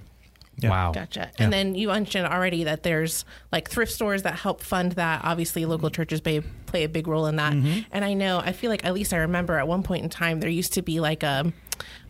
Yeah. 0.59 0.71
Wow. 0.71 0.93
Gotcha. 0.93 1.31
Yeah. 1.39 1.45
And 1.45 1.53
then 1.53 1.75
you 1.75 1.89
mentioned 1.89 2.27
already 2.27 2.65
that 2.65 2.83
there's 2.83 3.25
like 3.51 3.71
thrift 3.71 3.91
stores 3.91 4.23
that 4.23 4.35
help 4.35 4.61
fund 4.61 4.93
that. 4.93 5.23
Obviously, 5.25 5.65
local 5.65 5.89
mm-hmm. 5.89 5.95
churches 5.95 6.21
play, 6.21 6.41
play 6.67 6.85
a 6.85 6.89
big 6.89 7.09
role 7.09 7.27
in 7.27 7.37
that. 7.37 7.55
Mm-hmm. 7.55 7.81
And 7.91 8.05
I 8.05 8.13
know, 8.13 8.39
I 8.39 8.53
feel 8.53 8.71
like 8.71 8.85
at 8.85 8.93
least 8.93 9.15
I 9.15 9.19
remember 9.19 9.59
at 9.59 9.67
one 9.67 9.83
point 9.83 10.05
in 10.05 10.11
time 10.11 10.41
there 10.41 10.51
used 10.51 10.75
to 10.75 10.83
be 10.83 11.01
like 11.01 11.23
a 11.23 11.53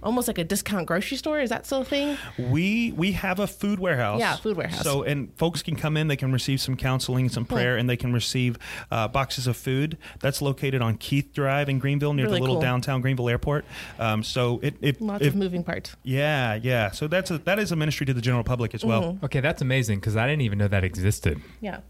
almost 0.03 0.29
like 0.29 0.39
a 0.39 0.45
discount 0.45 0.87
grocery 0.87 1.17
store. 1.17 1.41
Is 1.41 1.51
that 1.51 1.67
still 1.67 1.83
a 1.83 1.85
thing? 1.85 2.17
We 2.39 2.93
we 2.93 3.13
have 3.13 3.39
a 3.39 3.47
food 3.47 3.79
warehouse. 3.79 4.21
Yeah, 4.21 4.37
food 4.37 4.57
warehouse. 4.57 4.83
So 4.83 5.03
and 5.03 5.33
folks 5.37 5.63
can 5.63 5.77
come 5.77 5.97
in, 5.97 6.09
they 6.09 6.17
can 6.17 6.33
receive 6.33 6.61
some 6.61 6.77
counseling, 6.77 7.29
some 7.29 7.45
prayer, 7.45 7.77
and 7.77 7.89
they 7.89 7.97
can 7.97 8.13
receive 8.13 8.59
uh, 8.91 9.09
boxes 9.09 9.47
of 9.47 9.57
food. 9.57 9.99
That's 10.21 10.43
located 10.43 10.83
on 10.83 10.97
Keith 10.97 11.33
Drive 11.33 11.69
in 11.69 11.79
Greenville, 11.79 12.13
near 12.15 12.27
Really 12.27 12.39
the 12.39 12.41
little 12.43 12.57
cool. 12.57 12.63
downtown 12.63 13.01
Greenville 13.01 13.29
Airport. 13.29 13.65
Um, 13.99 14.23
so 14.23 14.61
it, 14.63 14.75
it 14.81 15.01
Lots 15.01 15.23
if- 15.23 15.33
of 15.33 15.37
moving 15.37 15.63
parts. 15.65 15.95
Yeah, 16.03 16.55
yeah. 16.55 16.91
So 16.91 17.09
that's 17.09 17.31
a 17.31 17.39
that 17.39 17.59
is 17.59 17.73
a 17.73 17.77
ministry 17.77 18.07
to 18.07 18.15
the 18.15 18.21
general 18.21 18.45
public 18.45 18.75
as 18.75 18.85
well. 18.85 19.03
Mm-hmm. 19.15 19.25
Okay, 19.27 19.41
that's 19.41 19.63
amazing 19.63 20.01
because 20.01 20.17
I 20.17 20.27
didn't 20.27 20.43
even 20.43 20.59
know 20.59 20.69
that 20.69 20.85
existed. 20.85 21.41
Yeah. 21.61 21.81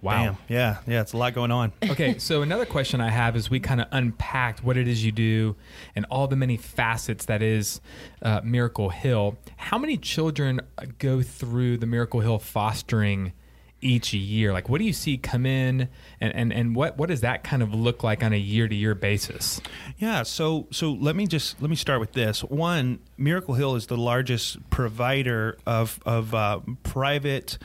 Wow. 0.00 0.24
Damn. 0.24 0.36
Yeah, 0.48 0.78
yeah. 0.86 1.00
It's 1.00 1.12
a 1.12 1.16
lot 1.16 1.34
going 1.34 1.50
on. 1.50 1.72
okay, 1.90 2.18
so 2.18 2.42
another 2.42 2.66
question 2.66 3.00
I 3.00 3.10
have 3.10 3.36
is 3.36 3.50
we 3.50 3.60
kind 3.60 3.80
of 3.80 3.88
unpacked 3.90 4.62
what 4.62 4.76
it 4.76 4.86
is 4.86 5.04
you 5.04 5.12
do 5.12 5.56
and 5.96 6.06
all 6.10 6.28
the 6.28 6.36
many 6.36 6.56
facets 6.56 7.24
that 7.26 7.42
is 7.42 7.80
uh, 8.22 8.40
Miracle 8.44 8.90
Hill. 8.90 9.36
How 9.56 9.78
many 9.78 9.96
children 9.96 10.60
go 10.98 11.22
through 11.22 11.78
the 11.78 11.86
Miracle 11.86 12.20
Hill 12.20 12.38
fostering 12.38 13.32
each 13.80 14.12
year? 14.12 14.52
Like, 14.52 14.68
what 14.68 14.78
do 14.78 14.84
you 14.84 14.92
see 14.92 15.16
come 15.16 15.46
in, 15.46 15.88
and 16.20 16.34
and, 16.34 16.52
and 16.52 16.76
what 16.76 16.96
what 16.96 17.08
does 17.08 17.22
that 17.22 17.42
kind 17.42 17.62
of 17.62 17.74
look 17.74 18.02
like 18.02 18.22
on 18.22 18.32
a 18.32 18.38
year 18.38 18.68
to 18.68 18.74
year 18.74 18.94
basis? 18.94 19.60
Yeah, 19.98 20.22
so 20.22 20.68
so 20.70 20.92
let 20.92 21.16
me 21.16 21.26
just 21.26 21.60
let 21.60 21.70
me 21.70 21.76
start 21.76 22.00
with 22.00 22.12
this. 22.12 22.42
One, 22.44 23.00
Miracle 23.16 23.54
Hill 23.54 23.74
is 23.74 23.86
the 23.86 23.96
largest 23.96 24.70
provider 24.70 25.58
of 25.66 25.98
of 26.06 26.34
uh, 26.34 26.60
private 26.82 27.58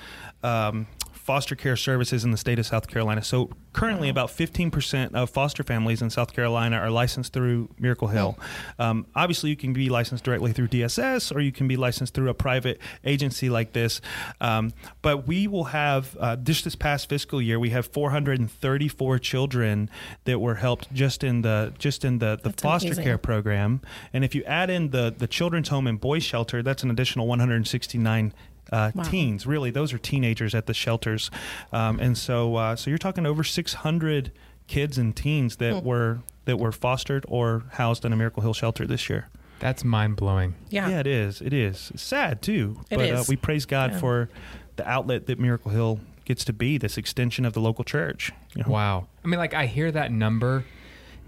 um, 0.44 0.88
foster 1.24 1.56
care 1.56 1.76
services 1.76 2.24
in 2.24 2.32
the 2.32 2.38
state 2.38 2.60
of 2.60 2.66
South 2.66 2.88
Carolina. 2.88 3.24
So 3.24 3.50
currently, 3.72 4.10
about 4.10 4.30
fifteen 4.30 4.70
percent 4.70 5.16
of 5.16 5.30
foster 5.30 5.64
families 5.64 6.02
in 6.02 6.10
South 6.10 6.34
Carolina 6.34 6.78
are 6.78 6.90
licensed 6.90 7.34
through 7.34 7.70
Miracle 7.80 8.10
Hill. 8.10 8.38
Um, 8.78 9.08
obviously, 9.16 9.50
you 9.50 9.56
can 9.56 9.74
be 9.74 9.90
licensed 9.90 10.24
directly 10.24 10.52
through 10.54 10.68
DSS, 10.68 11.34
or 11.36 11.40
you 11.40 11.52
can 11.52 11.68
be 11.68 11.78
licensed 11.78 12.14
through 12.14 12.30
a 12.30 12.34
private 12.34 12.80
agency 13.06 13.50
like 13.50 13.74
this. 13.74 14.02
Um, 14.42 14.74
but 15.02 15.26
we 15.28 15.48
will 15.48 15.66
have 15.66 16.16
uh, 16.20 16.36
just 16.36 16.66
this 16.66 16.76
past 16.76 17.08
fiscal 17.10 17.42
year, 17.42 17.60
we 17.60 17.70
have 17.70 17.88
434 17.88 19.20
children 19.20 19.90
that 20.26 20.40
were 20.40 20.56
helped 20.56 20.94
just 20.94 21.24
in 21.24 21.42
the 21.42 21.74
just 21.80 22.04
in 22.04 22.20
the 22.20 22.38
the 22.44 22.50
That's 22.50 22.62
foster 22.62 22.88
amazing. 22.88 23.04
care 23.06 23.18
program. 23.18 23.82
And 24.12 24.24
if 24.24 24.36
you 24.36 24.44
add 24.44 24.70
in 24.70 24.90
the 24.90 25.14
the 25.18 25.28
children's 25.28 25.70
home 25.70 25.88
and 25.88 26.00
boys 26.00 26.24
shelter, 26.24 26.62
that's 26.62 26.84
an 26.84 26.92
additional 26.92 27.28
169 27.28 28.34
uh, 28.74 28.92
Wow. 28.96 29.04
teens. 29.04 29.46
Really, 29.48 29.70
those 29.72 29.94
are 29.94 29.98
teenagers 29.98 30.54
at 30.56 30.66
the 30.66 30.74
shelters, 30.74 31.30
um, 31.72 32.00
and 32.00 32.18
so 32.18 32.56
uh, 32.56 32.76
so 32.76 32.90
you're 32.90 32.98
talking 32.98 33.26
over 33.26 33.44
600 33.44 34.32
kids 34.68 34.98
and 34.98 35.16
teens 35.16 35.58
that 35.58 35.80
Hmm. 35.82 35.86
were 35.88 36.20
that 36.46 36.58
were 36.58 36.72
fostered 36.74 37.24
or 37.30 37.64
housed 37.74 38.04
in 38.04 38.12
a 38.12 38.16
Miracle 38.18 38.42
Hill 38.44 38.54
shelter 38.54 38.86
this 38.86 39.10
year. 39.10 39.30
That's 39.60 39.84
mind 39.86 40.18
blowing. 40.18 40.56
Yeah. 40.70 40.90
it 41.00 41.08
is. 41.08 41.40
It 41.42 41.54
is 41.54 41.90
It's 41.94 42.04
sad 42.04 42.42
too, 42.42 42.82
It 42.90 42.98
but 42.98 43.10
Uh, 43.10 43.24
we 43.30 43.38
praise 43.38 43.66
God 43.66 43.92
Yeah. 43.94 44.00
for 44.00 44.30
the 44.76 44.86
outlet 44.90 45.28
that 45.28 45.40
Miracle 45.40 45.72
Hill 45.72 46.00
gets 46.26 46.44
to 46.46 46.52
be. 46.54 46.78
This 46.78 46.98
extension 46.98 47.46
of 47.46 47.54
the 47.54 47.62
local 47.62 47.84
church. 47.86 48.32
you 48.56 48.64
know? 48.64 48.72
Wow. 48.72 49.08
I 49.24 49.28
mean, 49.30 49.40
like 49.40 49.54
I 49.54 49.66
hear 49.68 49.90
that 49.92 50.12
number, 50.12 50.66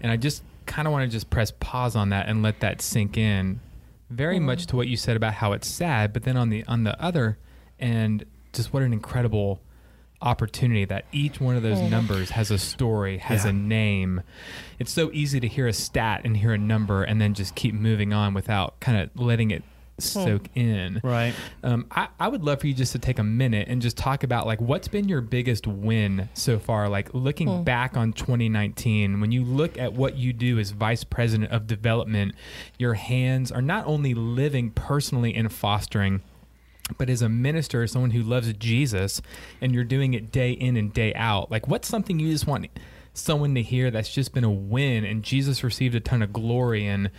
and 0.02 0.12
I 0.12 0.16
just 0.16 0.42
kind 0.66 0.86
of 0.86 0.92
want 0.92 1.08
to 1.08 1.10
just 1.16 1.30
press 1.30 1.50
pause 1.60 1.96
on 1.96 2.10
that 2.10 2.28
and 2.28 2.42
let 2.42 2.60
that 2.60 2.82
sink 2.82 3.16
in. 3.16 3.60
Very 4.10 4.38
much 4.38 4.64
mm. 4.64 4.66
to 4.68 4.76
what 4.76 4.88
you 4.88 4.96
said 4.96 5.16
about 5.16 5.34
how 5.34 5.52
it's 5.52 5.66
sad, 5.66 6.12
but 6.12 6.22
then 6.22 6.36
on 6.36 6.50
the 6.50 6.64
on 6.66 6.84
the 6.84 7.00
other 7.02 7.38
and 7.78 8.24
just 8.52 8.72
what 8.72 8.82
an 8.82 8.92
incredible 8.92 9.60
opportunity 10.22 10.84
that 10.86 11.04
each 11.12 11.40
one 11.40 11.56
of 11.56 11.62
those 11.62 11.78
mm. 11.78 11.90
numbers 11.90 12.30
has 12.30 12.50
a 12.50 12.58
story, 12.58 13.18
has 13.18 13.44
Yeah. 13.44 13.50
a 13.50 13.52
name. 13.52 14.22
It's 14.78 14.90
so 14.90 15.10
easy 15.12 15.40
to 15.40 15.48
hear 15.48 15.66
a 15.66 15.72
stat 15.72 16.22
and 16.24 16.36
hear 16.36 16.52
a 16.52 16.58
number 16.58 17.02
and 17.04 17.20
then 17.20 17.34
just 17.34 17.54
keep 17.54 17.74
moving 17.74 18.12
on 18.12 18.32
without 18.32 18.80
kind 18.80 18.98
of 18.98 19.10
letting 19.20 19.50
it 19.50 19.62
soak 19.98 20.48
in. 20.54 21.00
Right. 21.02 21.34
Um, 21.62 21.86
I, 21.90 22.08
I 22.18 22.28
would 22.28 22.44
love 22.44 22.60
for 22.60 22.66
you 22.66 22.74
just 22.74 22.92
to 22.92 22.98
take 22.98 23.18
a 23.18 23.24
minute 23.24 23.68
and 23.68 23.80
just 23.80 23.96
talk 23.96 24.22
about 24.22 24.46
like 24.46 24.60
what's 24.60 24.88
been 24.88 25.08
your 25.08 25.20
biggest 25.20 25.66
win 25.66 26.28
so 26.34 26.58
far. 26.58 26.88
Like 26.88 27.14
looking 27.14 27.64
back 27.64 27.96
on 27.96 28.12
2019, 28.12 29.20
when 29.20 29.32
you 29.32 29.44
look 29.44 29.78
at 29.78 29.92
what 29.92 30.16
you 30.16 30.32
do 30.32 30.58
as 30.58 30.70
vice 30.70 31.04
president 31.04 31.52
of 31.52 31.66
development, 31.66 32.34
your 32.78 32.94
hands 32.94 33.50
are 33.50 33.62
not 33.62 33.86
only 33.86 34.14
living 34.14 34.70
personally 34.70 35.34
in 35.34 35.48
fostering, 35.48 36.22
but 36.98 37.10
as 37.10 37.22
a 37.22 37.28
minister, 37.28 37.86
someone 37.86 38.12
who 38.12 38.22
loves 38.22 38.52
Jesus, 38.54 39.20
and 39.60 39.74
you're 39.74 39.84
doing 39.84 40.14
it 40.14 40.30
day 40.30 40.52
in 40.52 40.76
and 40.76 40.92
day 40.92 41.12
out. 41.14 41.50
Like 41.50 41.68
what's 41.68 41.88
something 41.88 42.18
you 42.18 42.30
just 42.30 42.46
want 42.46 42.68
someone 43.12 43.54
to 43.54 43.62
hear 43.62 43.90
that's 43.90 44.12
just 44.12 44.34
been 44.34 44.44
a 44.44 44.50
win, 44.50 45.04
and 45.04 45.22
Jesus 45.22 45.64
received 45.64 45.94
a 45.94 46.00
ton 46.00 46.22
of 46.22 46.32
glory 46.32 46.86
and 46.86 47.10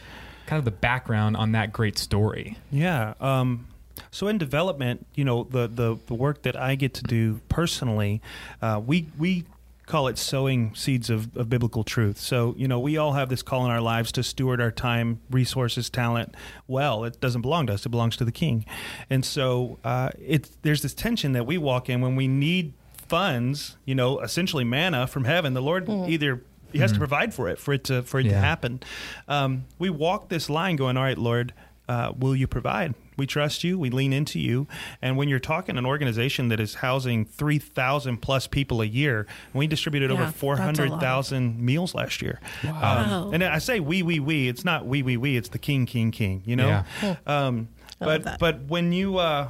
kind 0.48 0.58
of 0.58 0.66
the 0.66 0.72
background 0.72 1.38
on 1.38 1.52
that 1.52 1.72
great 1.72 1.98
story. 1.98 2.58
Yeah. 2.72 3.14
Um, 3.20 3.68
so 4.10 4.28
in 4.28 4.38
development, 4.38 5.06
you 5.14 5.24
know, 5.24 5.44
the, 5.44 5.68
the, 5.68 5.98
the 6.08 6.14
work 6.14 6.42
that 6.44 6.56
I 6.56 6.76
get 6.76 6.94
to 6.96 7.04
do 7.04 7.42
personally, 7.50 8.22
uh, 8.62 8.82
we 8.84 9.08
we 9.18 9.46
call 9.86 10.08
it 10.08 10.18
sowing 10.18 10.76
seeds 10.76 11.10
of, 11.10 11.36
of 11.38 11.50
biblical 11.50 11.84
truth. 11.84 12.18
So 12.18 12.54
you 12.58 12.68
know, 12.68 12.80
we 12.80 12.98
all 12.98 13.14
have 13.14 13.30
this 13.30 13.42
call 13.42 13.66
in 13.66 13.72
our 13.72 13.82
lives 13.82 14.12
to 14.14 14.24
steward 14.24 14.62
our 14.62 14.72
time, 14.72 15.22
resources, 15.30 15.90
talent 15.90 16.36
well. 16.68 17.04
It 17.04 17.20
doesn't 17.20 17.42
belong 17.42 17.68
to 17.68 17.74
us; 17.74 17.86
it 17.86 17.90
belongs 17.90 18.18
to 18.18 18.26
the 18.26 18.32
King. 18.32 18.66
And 19.10 19.26
so 19.26 19.80
uh, 19.84 20.10
it's 20.20 20.58
there's 20.62 20.82
this 20.82 20.94
tension 20.94 21.34
that 21.34 21.46
we 21.46 21.58
walk 21.58 21.90
in 21.90 22.02
when 22.02 22.16
we 22.16 22.28
need 22.28 22.74
funds. 23.08 23.78
You 23.86 23.96
know, 23.96 24.20
essentially 24.20 24.64
manna 24.64 25.08
from 25.08 25.24
heaven. 25.26 25.54
The 25.54 25.62
Lord 25.62 25.90
either 25.90 26.42
he 26.72 26.80
has 26.80 26.92
to 26.92 26.98
provide 27.00 27.34
for 27.34 27.48
it 27.50 27.60
for 27.60 27.74
it 27.74 27.84
to 27.86 28.02
for 28.04 28.20
it 28.20 28.24
to 28.24 28.34
happen. 28.34 28.82
Um, 29.28 29.66
we 29.80 29.90
walk 29.90 30.30
this 30.30 30.50
line, 30.50 30.76
going, 30.76 30.98
"All 30.98 31.04
right, 31.04 31.18
Lord, 31.18 31.54
uh, 31.88 32.14
will 32.18 32.36
you 32.36 32.48
provide? 32.48 32.94
We 33.18 33.26
trust 33.26 33.64
you. 33.64 33.80
We 33.80 33.90
lean 33.90 34.14
into 34.14 34.40
you." 34.40 34.68
And 35.02 35.18
when 35.18 35.28
you're 35.28 35.40
talking 35.40 35.78
an 35.78 35.86
organization 35.86 36.50
that 36.50 36.60
is 36.60 36.76
housing 36.76 37.26
three 37.26 37.58
thousand 37.60 38.18
plus 38.22 38.46
people 38.46 38.82
a 38.82 38.86
year, 38.86 39.26
we 39.54 39.66
distributed 39.68 40.10
Yeah, 40.12 40.16
over 40.16 40.24
that's 40.26 40.36
a 40.36 40.40
four 40.40 40.56
lot. 40.56 40.64
hundred 40.64 41.00
thousand 41.00 41.60
meals 41.60 41.96
last 41.96 42.22
year. 42.22 42.40
Wow. 42.64 43.26
Um, 43.28 43.34
and 43.34 43.44
I 43.44 43.58
say 43.60 43.80
we, 43.80 44.04
we, 44.04 44.20
we. 44.20 44.48
It's 44.48 44.64
not 44.64 44.86
we, 44.86 45.02
we, 45.02 45.18
we. 45.18 45.36
It's 45.38 45.50
the 45.50 45.60
King, 45.60 45.86
King, 45.86 46.12
King. 46.12 46.44
You 46.46 46.56
know. 46.58 46.84
Yeah. 47.02 47.16
Um, 47.26 47.70
but 48.00 48.38
but 48.40 48.62
when 48.66 48.92
you 48.94 49.18
uh, 49.18 49.50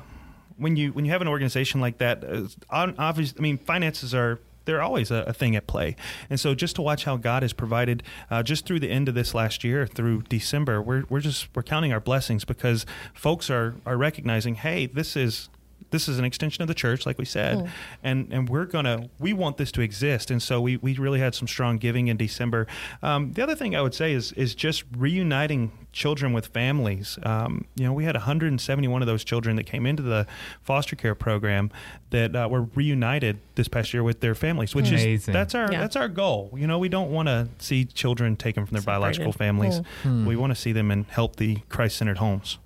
when 0.55 0.77
you 0.77 0.93
when 0.93 1.03
you 1.03 1.11
have 1.11 1.21
an 1.21 1.27
organization 1.27 1.81
like 1.81 1.97
that, 1.97 2.23
uh, 2.23 2.43
on- 2.69 2.95
obvious. 2.97 3.33
I 3.37 3.41
mean, 3.41 3.57
finances 3.57 4.15
are 4.15 4.39
they're 4.67 4.83
always 4.83 5.09
a, 5.09 5.23
a 5.23 5.33
thing 5.33 5.55
at 5.55 5.65
play, 5.65 5.95
and 6.29 6.39
so 6.39 6.53
just 6.53 6.75
to 6.75 6.83
watch 6.83 7.05
how 7.05 7.17
God 7.17 7.41
has 7.41 7.53
provided, 7.53 8.03
uh, 8.29 8.43
just 8.43 8.67
through 8.67 8.79
the 8.79 8.91
end 8.91 9.09
of 9.09 9.15
this 9.15 9.33
last 9.33 9.63
year, 9.63 9.87
through 9.87 10.21
December, 10.29 10.79
we're 10.79 11.05
we're 11.09 11.21
just 11.21 11.47
we're 11.55 11.63
counting 11.63 11.91
our 11.91 11.99
blessings 11.99 12.45
because 12.45 12.85
folks 13.15 13.49
are 13.49 13.73
are 13.85 13.97
recognizing, 13.97 14.55
hey, 14.55 14.85
this 14.85 15.15
is 15.15 15.49
this 15.89 16.07
is 16.07 16.19
an 16.19 16.25
extension 16.25 16.61
of 16.61 16.67
the 16.67 16.73
church, 16.73 17.05
like 17.05 17.17
we 17.17 17.25
said, 17.25 17.69
and 18.03 18.27
and 18.31 18.49
we're 18.49 18.65
gonna 18.65 19.09
we 19.19 19.33
want 19.33 19.57
this 19.57 19.71
to 19.73 19.81
exist, 19.81 20.29
and 20.31 20.41
so 20.41 20.59
we 20.61 20.77
we 20.77 20.95
really 20.95 21.19
had 21.19 21.33
some 21.35 21.47
strong 21.47 21.77
giving 21.77 22.07
in 22.07 22.17
December. 22.17 22.67
Um, 23.01 23.33
the 23.33 23.41
other 23.43 23.55
thing 23.55 23.75
I 23.75 23.81
would 23.81 23.93
say 23.93 24.13
is 24.13 24.31
is 24.33 24.53
just 24.55 24.83
reuniting 24.97 25.71
children 25.93 26.31
with 26.33 26.47
families. 26.47 27.17
Um, 27.23 27.65
you 27.75 27.85
know, 27.85 27.93
we 27.93 28.03
had 28.03 28.15
171 28.15 29.01
of 29.01 29.07
those 29.07 29.23
children 29.23 29.55
that 29.55 29.63
came 29.63 29.85
into 29.85 30.03
the 30.03 30.27
foster 30.61 30.95
care 30.95 31.15
program 31.15 31.71
that 32.11 32.35
uh, 32.35 32.47
were 32.51 32.63
reunited 32.75 33.39
this 33.55 33.67
past 33.67 33.93
year 33.93 34.03
with 34.03 34.19
their 34.19 34.35
families, 34.35 34.75
which 34.75 34.91
is 34.91 35.25
that's 35.25 35.55
our 35.55 35.71
Yeah. 35.71 35.79
that's 35.81 35.95
our 35.95 36.07
goal. 36.07 36.51
You 36.55 36.67
know, 36.67 36.77
we 36.79 36.89
don't 36.89 37.11
want 37.11 37.27
to 37.29 37.47
see 37.57 37.85
children 37.85 38.35
taken 38.35 38.65
from 38.65 38.75
their 38.75 38.81
Separated. 38.81 38.99
biological 39.01 39.31
families. 39.31 39.81
Hmm. 40.03 40.25
We 40.25 40.35
want 40.35 40.51
to 40.51 40.55
see 40.55 40.71
them 40.71 40.91
in 40.91 41.05
healthy, 41.09 41.63
Christ-centered 41.69 42.17
homes. 42.19 42.59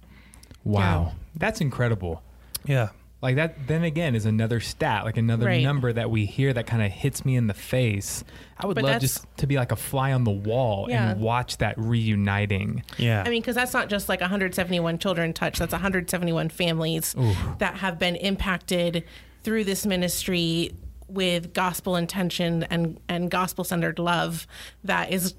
Wow. 0.63 1.13
That's 1.35 1.61
incredible. 1.61 2.21
Yeah. 2.65 2.89
Like 3.21 3.35
that, 3.35 3.67
then 3.67 3.83
again, 3.83 4.15
is 4.15 4.25
another 4.25 4.59
stat, 4.59 5.05
like 5.05 5.15
another 5.17 5.45
Right. 5.45 5.63
number 5.63 5.93
that 5.93 6.09
we 6.09 6.25
hear 6.25 6.53
that 6.53 6.65
kind 6.65 6.81
of 6.81 6.91
hits 6.91 7.23
me 7.23 7.35
in 7.35 7.45
the 7.45 7.53
face. 7.53 8.23
I 8.57 8.65
would 8.65 8.73
But 8.75 8.83
love 8.83 9.01
just 9.01 9.25
to 9.37 9.45
be 9.47 9.57
like 9.57 9.71
a 9.71 9.75
fly 9.75 10.11
on 10.11 10.23
the 10.23 10.31
wall 10.31 10.87
Yeah. 10.89 11.11
and 11.11 11.21
watch 11.21 11.57
that 11.57 11.77
reuniting. 11.77 12.83
Yeah. 12.97 13.23
I 13.23 13.29
mean, 13.29 13.41
because 13.41 13.55
that's 13.55 13.73
not 13.73 13.89
just 13.89 14.09
like 14.09 14.21
171 14.21 14.97
children 14.97 15.33
touched, 15.33 15.59
that's 15.59 15.71
171 15.71 16.49
families 16.49 17.13
Ooh. 17.19 17.35
that 17.59 17.75
have 17.75 17.99
been 17.99 18.15
impacted 18.15 19.03
through 19.43 19.65
this 19.65 19.85
ministry 19.85 20.71
with 21.07 21.53
gospel 21.53 21.95
intention 21.95 22.63
and, 22.71 22.99
and 23.07 23.29
gospel 23.29 23.63
centered 23.63 23.99
love 23.99 24.47
that 24.83 25.11
is 25.11 25.35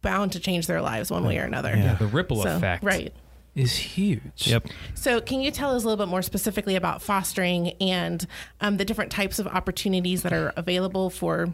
bound 0.00 0.32
to 0.32 0.40
change 0.40 0.66
their 0.66 0.80
lives 0.80 1.10
one 1.10 1.24
way 1.24 1.38
or 1.38 1.44
another. 1.44 1.74
Yeah. 1.76 1.94
The 1.94 2.06
ripple 2.06 2.42
So, 2.42 2.56
effect 2.56 2.84
Right. 2.84 3.12
Is 3.54 3.76
huge. 3.76 4.48
Yep. 4.48 4.68
So, 4.94 5.20
can 5.20 5.40
you 5.40 5.50
tell 5.50 5.74
us 5.74 5.84
a 5.84 5.88
little 5.88 6.04
bit 6.04 6.10
more 6.10 6.22
specifically 6.22 6.76
about 6.76 7.02
fostering 7.02 7.70
and 7.80 8.26
um, 8.60 8.76
the 8.76 8.84
different 8.84 9.12
types 9.12 9.38
of 9.38 9.46
opportunities 9.46 10.22
that 10.22 10.32
are 10.32 10.52
available 10.56 11.10
for 11.10 11.52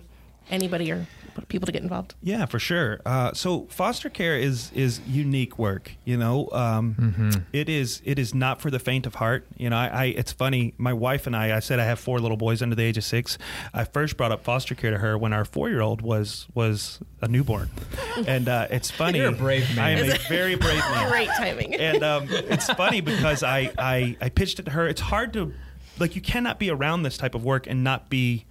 anybody 0.50 0.90
or 0.90 1.06
people 1.48 1.66
to 1.66 1.72
get 1.72 1.82
involved? 1.82 2.14
Yeah, 2.22 2.46
for 2.46 2.58
sure. 2.58 3.00
Uh, 3.04 3.32
so 3.32 3.66
foster 3.70 4.08
care 4.10 4.36
is 4.36 4.70
is 4.72 5.00
unique 5.06 5.58
work. 5.58 5.92
You 6.04 6.16
know, 6.16 6.48
um, 6.52 7.44
it 7.52 7.68
is 7.68 8.02
it 8.04 8.18
is 8.18 8.34
not 8.34 8.60
for 8.60 8.70
the 8.70 8.78
faint 8.78 9.06
of 9.06 9.16
heart. 9.16 9.46
You 9.56 9.70
know, 9.70 9.76
I, 9.76 9.86
I 9.88 10.04
it's 10.06 10.32
funny. 10.32 10.74
My 10.78 10.92
wife 10.92 11.26
and 11.26 11.34
I. 11.36 11.56
I 11.56 11.60
said 11.60 11.78
I 11.80 11.84
have 11.84 11.98
four 11.98 12.20
little 12.20 12.36
boys 12.36 12.62
under 12.62 12.74
the 12.74 12.82
age 12.84 12.98
of 12.98 13.04
six. 13.04 13.38
I 13.74 13.84
first 13.84 14.16
brought 14.16 14.32
up 14.32 14.44
foster 14.44 14.74
care 14.74 14.90
to 14.90 14.98
her 14.98 15.16
when 15.18 15.32
our 15.32 15.44
four 15.44 15.68
year 15.68 15.80
old 15.80 16.02
was 16.02 16.46
was 16.54 17.00
a 17.20 17.28
newborn, 17.28 17.70
and 18.26 18.48
uh, 18.48 18.66
it's 18.70 18.90
funny. 18.90 19.18
You're 19.18 19.28
a 19.28 19.32
brave 19.32 19.74
man. 19.76 19.84
I 19.84 19.90
am 19.90 20.10
a 20.10 20.18
very 20.28 20.54
brave 20.54 20.78
man. 20.78 21.08
Great 21.10 21.28
timing. 21.36 21.74
and 21.74 22.02
um, 22.02 22.26
it's 22.30 22.66
funny 22.70 23.00
because 23.00 23.42
I, 23.42 23.72
I 23.78 24.16
I 24.20 24.28
pitched 24.28 24.58
it 24.58 24.64
to 24.64 24.70
her. 24.72 24.86
It's 24.88 25.00
hard 25.00 25.32
to 25.34 25.52
like 25.98 26.14
you 26.16 26.22
cannot 26.22 26.58
be 26.58 26.70
around 26.70 27.02
this 27.02 27.16
type 27.16 27.34
of 27.34 27.44
work 27.44 27.66
and 27.66 27.84
not 27.84 28.08
be 28.08 28.46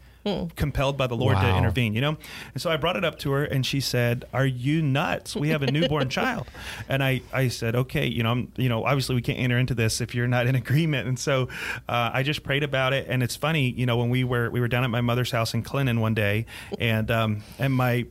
compelled 0.56 0.98
by 0.98 1.08
the 1.08 1.16
Lord 1.16 1.38
to 1.38 1.58
intervene. 1.58 1.94
You 1.94 2.02
know, 2.02 2.18
and 2.54 2.62
so 2.62 2.70
I 2.70 2.78
brought 2.78 2.96
it 2.96 3.06
up 3.06 3.20
to 3.20 3.32
her, 3.32 3.44
and 3.44 3.66
she 3.66 3.80
said, 3.80 4.26
"Are 4.34 4.46
you 4.46 4.82
nuts? 4.82 5.36
We 5.36 5.50
have 5.50 5.64
a 5.64 5.72
newborn 5.72 6.10
child." 6.20 6.48
And 6.88 7.04
I 7.04 7.22
I 7.34 7.48
said, 7.48 7.76
"Okay, 7.76 8.08
you 8.08 8.24
know, 8.24 8.32
I'm 8.32 8.52
you 8.56 8.70
know 8.70 8.86
obviously 8.86 9.16
we 9.16 9.22
can't 9.22 9.40
enter 9.40 9.58
into 9.58 9.76
this 9.76 10.02
if 10.02 10.16
you're 10.16 10.28
not 10.28 10.48
in 10.48 10.56
agreement." 10.56 11.08
And 11.08 11.18
so 11.18 11.50
uh, 11.88 12.12
I 12.14 12.24
just 12.24 12.44
prayed 12.44 12.64
about 12.64 12.94
it, 12.94 13.08
and 13.10 13.24
it's 13.24 13.36
funny, 13.36 13.70
you 13.72 13.86
know, 13.86 13.98
when 13.98 14.10
we 14.10 14.24
were 14.24 14.50
we 14.50 14.60
were 14.60 14.68
down 14.68 14.84
at 14.84 14.90
my 14.90 15.02
mother's 15.02 15.32
house 15.32 15.54
in 15.54 15.64
Clinton 15.64 16.00
one 16.00 16.14
day, 16.14 16.46
and 16.80 17.10
um, 17.12 17.44
and 17.58 17.74
my 17.74 18.06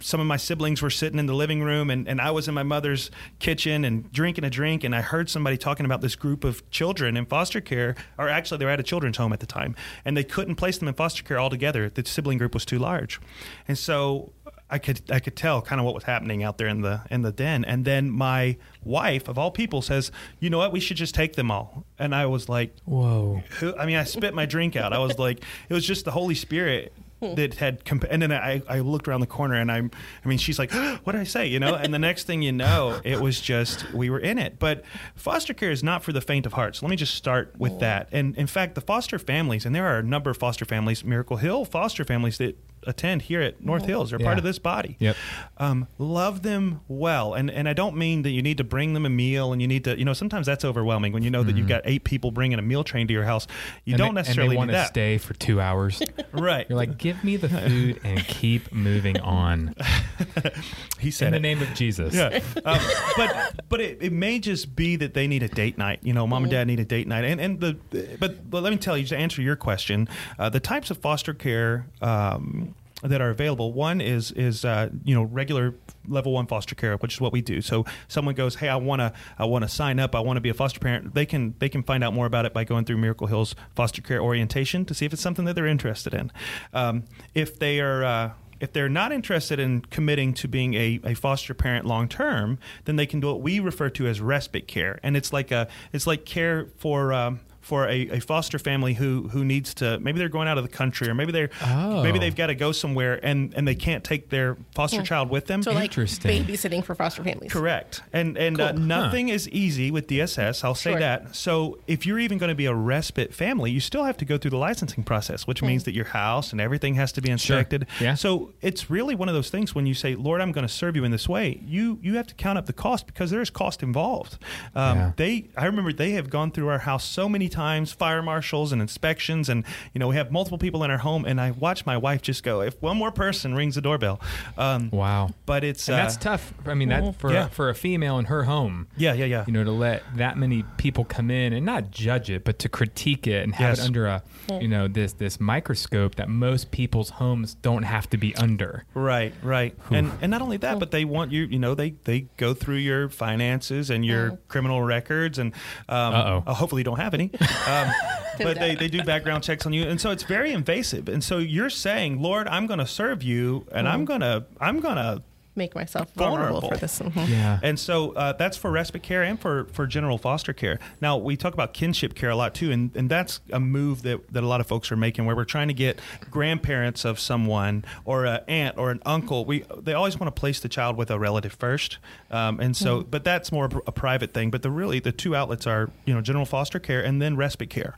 some 0.00 0.20
of 0.20 0.26
my 0.26 0.36
siblings 0.36 0.82
were 0.82 0.90
sitting 0.90 1.18
in 1.18 1.26
the 1.26 1.34
living 1.34 1.62
room 1.62 1.90
and, 1.90 2.08
and 2.08 2.20
I 2.20 2.30
was 2.30 2.48
in 2.48 2.54
my 2.54 2.62
mother's 2.62 3.10
kitchen 3.38 3.84
and 3.84 4.10
drinking 4.12 4.44
a 4.44 4.50
drink 4.50 4.84
and 4.84 4.94
I 4.94 5.00
heard 5.00 5.30
somebody 5.30 5.56
talking 5.56 5.86
about 5.86 6.00
this 6.00 6.16
group 6.16 6.44
of 6.44 6.68
children 6.70 7.16
in 7.16 7.26
foster 7.26 7.60
care 7.60 7.94
or 8.18 8.28
actually 8.28 8.58
they 8.58 8.64
were 8.64 8.70
at 8.70 8.80
a 8.80 8.84
children's 8.84 9.16
home 9.16 9.32
at 9.32 9.40
the 9.40 9.46
time 9.46 9.74
and 10.04 10.16
they 10.16 10.24
couldn't 10.24 10.56
place 10.56 10.78
them 10.78 10.88
in 10.88 10.94
foster 10.94 11.22
care 11.22 11.38
altogether. 11.38 11.88
The 11.88 12.04
sibling 12.04 12.38
group 12.38 12.54
was 12.54 12.64
too 12.64 12.78
large. 12.78 13.20
And 13.68 13.78
so 13.78 14.32
I 14.72 14.78
could 14.78 15.02
I 15.10 15.20
could 15.20 15.36
tell 15.36 15.60
kind 15.60 15.80
of 15.80 15.84
what 15.84 15.94
was 15.94 16.04
happening 16.04 16.42
out 16.42 16.56
there 16.56 16.66
in 16.66 16.80
the 16.80 17.02
in 17.10 17.20
the 17.20 17.30
den. 17.30 17.62
And 17.62 17.84
then 17.84 18.10
my 18.10 18.56
wife 18.82 19.28
of 19.28 19.36
all 19.36 19.50
people 19.50 19.82
says, 19.82 20.10
"You 20.40 20.48
know 20.48 20.56
what? 20.56 20.72
We 20.72 20.80
should 20.80 20.96
just 20.96 21.14
take 21.14 21.34
them 21.34 21.50
all." 21.50 21.84
And 21.98 22.14
I 22.14 22.24
was 22.24 22.48
like, 22.48 22.74
Whoa. 22.86 23.42
who, 23.60 23.76
I 23.76 23.84
mean, 23.84 23.96
I 23.96 24.04
spit 24.04 24.32
my 24.32 24.46
drink 24.46 24.74
out. 24.74 24.94
I 24.94 24.98
was 24.98 25.18
like, 25.18 25.44
it 25.68 25.74
was 25.74 25.86
just 25.86 26.06
the 26.06 26.10
Holy 26.10 26.34
Spirit 26.34 26.94
that 27.36 27.54
had, 27.54 27.84
comp- 27.84 28.04
and 28.10 28.20
then 28.20 28.32
I, 28.32 28.62
I 28.68 28.80
looked 28.80 29.08
around 29.08 29.20
the 29.20 29.26
corner 29.26 29.54
and 29.54 29.70
I'm, 29.70 29.90
I 30.24 30.28
mean, 30.28 30.38
she's 30.38 30.58
like, 30.58 30.72
what 31.04 31.12
did 31.12 31.20
I 31.20 31.24
say? 31.24 31.46
You 31.46 31.60
know, 31.60 31.74
and 31.74 31.94
the 31.94 31.98
next 31.98 32.24
thing 32.24 32.42
you 32.42 32.52
know, 32.52 33.00
it 33.04 33.20
was 33.20 33.40
just, 33.40 33.92
we 33.92 34.10
were 34.10 34.18
in 34.18 34.38
it. 34.38 34.58
But 34.58 34.84
foster 35.14 35.54
care 35.54 35.70
is 35.70 35.82
not 35.82 36.02
for 36.02 36.12
the 36.12 36.20
faint 36.20 36.46
of 36.46 36.54
heart. 36.54 36.76
So 36.76 36.86
let 36.86 36.90
me 36.90 36.96
just 36.96 37.14
start 37.14 37.54
with 37.58 37.72
oh. 37.72 37.78
that. 37.78 38.08
And 38.12 38.36
in 38.36 38.46
fact, 38.46 38.74
the 38.74 38.80
foster 38.80 39.18
families, 39.18 39.64
and 39.64 39.74
there 39.74 39.86
are 39.86 39.98
a 39.98 40.02
number 40.02 40.30
of 40.30 40.36
foster 40.36 40.64
families, 40.64 41.04
Miracle 41.04 41.36
Hill 41.36 41.64
foster 41.64 42.04
families 42.04 42.38
that 42.38 42.58
attend 42.86 43.22
here 43.22 43.40
at 43.40 43.64
North 43.64 43.84
Hills. 43.86 44.10
They're 44.10 44.18
part 44.18 44.38
of 44.38 44.44
this 44.44 44.58
body. 44.58 44.96
Yep. 44.98 45.16
Um, 45.58 45.88
love 45.98 46.42
them 46.42 46.80
well, 46.88 47.34
and 47.34 47.50
and 47.50 47.68
I 47.68 47.72
don't 47.72 47.96
mean 47.96 48.22
that 48.22 48.30
you 48.30 48.42
need 48.42 48.58
to 48.58 48.64
bring 48.64 48.94
them 48.94 49.06
a 49.06 49.10
meal, 49.10 49.52
and 49.52 49.60
you 49.62 49.68
need 49.68 49.84
to, 49.84 49.98
you 49.98 50.04
know, 50.04 50.12
sometimes 50.12 50.46
that's 50.46 50.64
overwhelming 50.64 51.12
when 51.12 51.22
you 51.22 51.30
know 51.30 51.42
that 51.42 51.56
you've 51.56 51.68
got 51.68 51.82
eight 51.84 52.04
people 52.04 52.30
bringing 52.30 52.58
a 52.58 52.62
meal 52.62 52.84
train 52.84 53.06
to 53.08 53.12
your 53.12 53.24
house. 53.24 53.46
You 53.84 53.94
And 53.94 53.98
don't 53.98 54.14
they, 54.14 54.20
necessarily 54.20 54.56
and 54.56 54.68
they 54.68 54.72
need 54.72 54.78
want 54.78 54.86
to 54.86 54.90
stay 54.90 55.18
for 55.18 55.34
two 55.34 55.60
hours. 55.60 56.02
right? 56.32 56.66
You're 56.68 56.76
like, 56.76 56.98
give 56.98 57.22
me 57.24 57.36
the 57.36 57.48
food 57.68 58.00
and 58.04 58.24
keep 58.26 58.72
moving 58.72 59.18
on 59.20 59.74
he 60.98 61.10
said, 61.10 61.32
in 61.32 61.32
said 61.32 61.32
the 61.32 61.36
it. 61.36 61.40
name 61.40 61.62
of 61.62 61.72
Jesus. 61.74 62.14
Yeah, 62.14 62.40
um, 62.64 62.78
but 63.16 63.54
but 63.68 63.80
it, 63.80 63.98
it 64.00 64.12
may 64.12 64.38
just 64.38 64.74
be 64.74 64.96
that 64.96 65.14
they 65.14 65.26
need 65.26 65.42
a 65.42 65.48
date 65.48 65.78
night. 65.78 66.00
You 66.02 66.12
know, 66.12 66.26
mom 66.26 66.44
and 66.44 66.50
dad 66.50 66.66
need 66.66 66.80
a 66.80 66.84
date 66.84 67.06
night, 67.06 67.24
and 67.24 67.40
and 67.40 67.60
the 67.60 67.76
but 68.18 68.48
but 68.50 68.62
let 68.62 68.72
me 68.72 68.76
tell 68.78 68.96
you 68.96 69.06
to 69.06 69.16
answer 69.16 69.42
your 69.42 69.56
question, 69.56 70.08
uh, 70.38 70.48
the 70.48 70.60
types 70.60 70.90
of 70.90 70.98
foster 70.98 71.34
care. 71.34 71.86
Um, 72.00 72.71
that 73.02 73.20
are 73.20 73.30
available. 73.30 73.72
One 73.72 74.00
is 74.00 74.30
is 74.32 74.64
uh, 74.64 74.90
you 75.04 75.14
know 75.14 75.22
regular 75.22 75.74
level 76.06 76.32
one 76.32 76.46
foster 76.46 76.74
care, 76.74 76.96
which 76.96 77.14
is 77.14 77.20
what 77.20 77.32
we 77.32 77.42
do. 77.42 77.60
So 77.60 77.84
someone 78.08 78.34
goes, 78.34 78.56
hey, 78.56 78.68
I 78.68 78.76
want 78.76 79.00
to 79.00 79.12
I 79.38 79.44
want 79.44 79.62
to 79.62 79.68
sign 79.68 79.98
up. 79.98 80.14
I 80.14 80.20
want 80.20 80.36
to 80.36 80.40
be 80.40 80.48
a 80.48 80.54
foster 80.54 80.80
parent. 80.80 81.14
They 81.14 81.26
can 81.26 81.54
they 81.58 81.68
can 81.68 81.82
find 81.82 82.04
out 82.04 82.14
more 82.14 82.26
about 82.26 82.46
it 82.46 82.52
by 82.52 82.64
going 82.64 82.84
through 82.84 82.98
Miracle 82.98 83.26
Hills 83.26 83.54
foster 83.74 84.02
care 84.02 84.20
orientation 84.20 84.84
to 84.86 84.94
see 84.94 85.04
if 85.04 85.12
it's 85.12 85.22
something 85.22 85.44
that 85.44 85.54
they're 85.54 85.66
interested 85.66 86.14
in. 86.14 86.30
Um, 86.72 87.04
if 87.34 87.58
they 87.58 87.80
are 87.80 88.04
uh, 88.04 88.30
if 88.60 88.72
they're 88.72 88.88
not 88.88 89.10
interested 89.10 89.58
in 89.58 89.80
committing 89.80 90.32
to 90.34 90.46
being 90.46 90.74
a, 90.74 91.00
a 91.02 91.14
foster 91.14 91.52
parent 91.52 91.84
long 91.84 92.08
term, 92.08 92.58
then 92.84 92.94
they 92.94 93.06
can 93.06 93.18
do 93.18 93.26
what 93.26 93.40
we 93.40 93.58
refer 93.58 93.90
to 93.90 94.06
as 94.06 94.20
respite 94.20 94.68
care, 94.68 95.00
and 95.02 95.16
it's 95.16 95.32
like 95.32 95.50
a 95.50 95.68
it's 95.92 96.06
like 96.06 96.24
care 96.24 96.68
for. 96.78 97.12
Um, 97.12 97.40
for 97.62 97.86
a, 97.88 98.08
a 98.10 98.20
foster 98.20 98.58
family 98.58 98.94
who 98.94 99.28
who 99.28 99.44
needs 99.44 99.72
to 99.74 99.98
maybe 100.00 100.18
they're 100.18 100.28
going 100.28 100.48
out 100.48 100.58
of 100.58 100.64
the 100.64 100.68
country 100.70 101.08
or 101.08 101.14
maybe 101.14 101.32
they're 101.32 101.48
Oh. 101.62 102.02
maybe 102.02 102.18
they've 102.18 102.36
got 102.36 102.48
to 102.48 102.54
go 102.54 102.72
somewhere 102.72 103.18
and 103.24 103.54
and 103.54 103.66
they 103.66 103.74
can't 103.74 104.04
take 104.04 104.28
their 104.30 104.56
foster 104.74 105.02
child 105.02 105.30
with 105.30 105.46
them 105.46 105.62
So, 105.62 105.72
like 105.72 105.92
babysitting 105.92 106.84
for 106.84 106.94
foster 106.94 107.22
families. 107.24 107.50
Correct. 107.52 108.02
And 108.12 108.36
and 108.36 108.60
uh, 108.60 108.72
Cool. 108.72 108.80
nothing 108.82 109.28
is 109.28 109.48
easy 109.48 109.90
with 109.90 110.06
DSS. 110.06 110.64
I'll 110.64 110.74
say 110.74 110.90
Sure. 110.92 111.00
that. 111.00 111.34
So 111.34 111.78
if 111.86 112.04
you're 112.06 112.18
even 112.18 112.38
going 112.38 112.48
to 112.48 112.54
be 112.54 112.66
a 112.66 112.74
respite 112.74 113.32
family, 113.34 113.70
you 113.70 113.80
still 113.80 114.04
have 114.04 114.16
to 114.18 114.24
go 114.24 114.36
through 114.38 114.50
the 114.50 114.56
licensing 114.58 115.04
process, 115.04 115.46
which 115.46 115.62
means 115.62 115.84
that 115.84 115.94
your 115.94 116.06
house 116.06 116.52
and 116.52 116.60
everything 116.60 116.94
has 116.96 117.12
to 117.12 117.20
be 117.22 117.30
inspected. 117.30 117.86
Yeah. 118.00 118.14
So 118.14 118.52
it's 118.60 118.90
really 118.90 119.14
one 119.14 119.28
of 119.28 119.34
those 119.34 119.50
things 119.50 119.74
when 119.74 119.86
you 119.86 119.94
say, 119.94 120.14
"Lord, 120.14 120.40
I'm 120.40 120.52
going 120.52 120.66
to 120.66 120.72
serve 120.72 120.96
you 120.96 121.04
in 121.04 121.10
this 121.12 121.28
way." 121.28 121.60
You 121.64 121.98
you 122.02 122.16
have 122.16 122.26
to 122.26 122.34
count 122.34 122.58
up 122.58 122.66
the 122.66 122.72
cost 122.72 123.06
because 123.06 123.30
there 123.30 123.40
is 123.40 123.50
cost 123.50 123.82
involved. 123.82 124.38
Um, 124.74 124.96
Yeah. 124.98 125.12
They 125.16 125.48
I 125.56 125.66
remember 125.66 125.92
they 125.92 126.12
have 126.12 126.28
gone 126.30 126.50
through 126.50 126.68
our 126.68 126.80
house 126.80 127.04
so 127.04 127.28
many 127.28 127.48
times, 127.52 127.92
fire 127.92 128.22
marshals 128.22 128.72
and 128.72 128.82
inspections, 128.82 129.48
and 129.48 129.64
you 129.94 129.98
know 130.00 130.08
we 130.08 130.16
have 130.16 130.32
multiple 130.32 130.58
people 130.58 130.82
in 130.82 130.90
our 130.90 130.98
home, 130.98 131.24
and 131.24 131.40
I 131.40 131.52
watch 131.52 131.86
my 131.86 131.96
wife 131.96 132.22
just 132.22 132.42
go, 132.42 132.60
"If 132.62 132.80
one 132.82 132.96
more 132.96 133.12
person 133.12 133.54
rings 133.54 133.76
the 133.76 133.80
doorbell." 133.82 134.20
Um, 134.58 134.90
Wow. 134.90 135.30
But 135.46 135.62
it's 135.64 135.88
And 135.88 135.96
that's 135.98 136.16
uh, 136.16 136.20
tough. 136.20 136.52
I 136.66 136.74
mean, 136.74 136.88
that 136.88 137.16
for 137.20 137.32
Yeah. 137.32 137.48
for 137.48 137.68
a 137.68 137.74
female 137.74 138.18
in 138.18 138.24
her 138.26 138.44
home. 138.44 138.88
yeah 138.96 139.12
yeah 139.14 139.26
yeah. 139.26 139.44
You 139.46 139.52
know, 139.52 139.64
to 139.64 139.70
let 139.70 140.02
that 140.16 140.36
many 140.36 140.64
people 140.78 141.04
come 141.04 141.30
in 141.30 141.52
and 141.52 141.64
not 141.64 141.90
judge 141.90 142.30
it, 142.30 142.44
but 142.44 142.58
to 142.60 142.68
critique 142.68 143.26
it 143.26 143.44
and 143.44 143.54
have 143.54 143.76
Yes. 143.76 143.78
it 143.80 143.86
under 143.86 144.06
a, 144.06 144.22
you 144.60 144.68
know, 144.68 144.88
this 144.88 145.12
this 145.14 145.38
microscope 145.40 146.14
that 146.16 146.28
most 146.28 146.70
people's 146.70 147.10
homes 147.10 147.54
don't 147.62 147.82
have 147.84 148.08
to 148.10 148.16
be 148.16 148.34
under. 148.36 148.84
Right, 148.94 149.34
right, 149.42 149.76
and 149.90 150.10
and 150.22 150.30
not 150.30 150.40
only 150.42 150.56
that, 150.58 150.78
but 150.78 150.90
they 150.90 151.04
want 151.04 151.30
you. 151.32 151.44
You 151.44 151.58
know, 151.58 151.74
they 151.74 151.90
they 152.04 152.26
go 152.36 152.54
through 152.54 152.76
your 152.76 153.08
finances 153.08 153.90
and 153.90 154.04
your 154.04 154.38
criminal 154.48 154.82
records, 154.82 155.38
and 155.38 155.52
um, 155.88 156.42
uh, 156.46 156.54
hopefully 156.54 156.80
you 156.80 156.84
don't 156.84 156.98
have 157.00 157.14
any. 157.14 157.30
Um, 157.66 157.88
but 158.38 158.58
they, 158.58 158.74
they 158.74 158.88
do 158.88 159.02
background 159.02 159.44
checks 159.44 159.66
on 159.66 159.72
you, 159.72 159.84
and 159.84 160.00
so 160.00 160.10
it's 160.10 160.22
very 160.22 160.52
invasive. 160.52 161.08
And 161.08 161.22
so 161.22 161.38
you're 161.38 161.70
saying, 161.70 162.20
Lord, 162.20 162.48
I'm 162.48 162.66
going 162.66 162.78
to 162.78 162.86
serve 162.86 163.22
you, 163.22 163.66
and 163.72 163.88
I'm 163.88 164.04
gonna 164.04 164.46
I'm 164.60 164.80
gonna 164.80 165.22
make 165.54 165.74
myself 165.74 166.10
vulnerable, 166.14 166.60
Vulnerable. 166.62 166.68
for 166.70 166.76
this. 166.76 166.98
Mhm. 167.00 167.28
Yeah. 167.28 167.58
And 167.62 167.78
so 167.78 168.12
uh, 168.12 168.32
that's 168.32 168.56
for 168.56 168.70
respite 168.70 169.02
care 169.02 169.22
and 169.22 169.38
for, 169.38 169.66
for 169.72 169.86
general 169.86 170.16
foster 170.18 170.52
care. 170.52 170.78
Now, 171.00 171.16
we 171.18 171.36
talk 171.36 171.52
about 171.52 171.74
kinship 171.74 172.14
care 172.14 172.30
a 172.30 172.36
lot 172.36 172.54
too, 172.54 172.70
and, 172.72 172.90
and 172.96 173.10
that's 173.10 173.40
a 173.52 173.60
move 173.60 174.02
that, 174.02 174.32
that 174.32 174.42
a 174.42 174.46
lot 174.46 174.60
of 174.60 174.66
folks 174.66 174.90
are 174.90 174.96
making 174.96 175.26
where 175.26 175.36
we're 175.36 175.44
trying 175.44 175.68
to 175.68 175.74
get 175.74 176.00
grandparents 176.30 177.04
of 177.04 177.20
someone 177.20 177.84
or 178.04 178.24
an 178.24 178.40
aunt 178.48 178.78
or 178.78 178.90
an 178.90 179.00
uncle. 179.04 179.44
We 179.44 179.64
They 179.78 179.92
always 179.92 180.18
want 180.18 180.34
to 180.34 180.40
place 180.40 180.60
the 180.60 180.68
child 180.68 180.96
with 180.96 181.10
a 181.10 181.18
relative 181.18 181.52
first. 181.52 181.98
Um, 182.30 182.58
and 182.58 182.76
so, 182.76 183.02
but 183.02 183.22
that's 183.22 183.52
more 183.52 183.66
a 183.86 183.92
private 183.92 184.32
thing. 184.32 184.50
But 184.50 184.62
the 184.62 184.70
really, 184.70 185.00
the 185.00 185.12
two 185.12 185.36
outlets 185.36 185.66
are, 185.66 185.90
you 186.06 186.14
know, 186.14 186.20
general 186.22 186.46
foster 186.46 186.78
care 186.78 187.02
and 187.04 187.20
then 187.20 187.36
respite 187.36 187.70
care. 187.70 187.94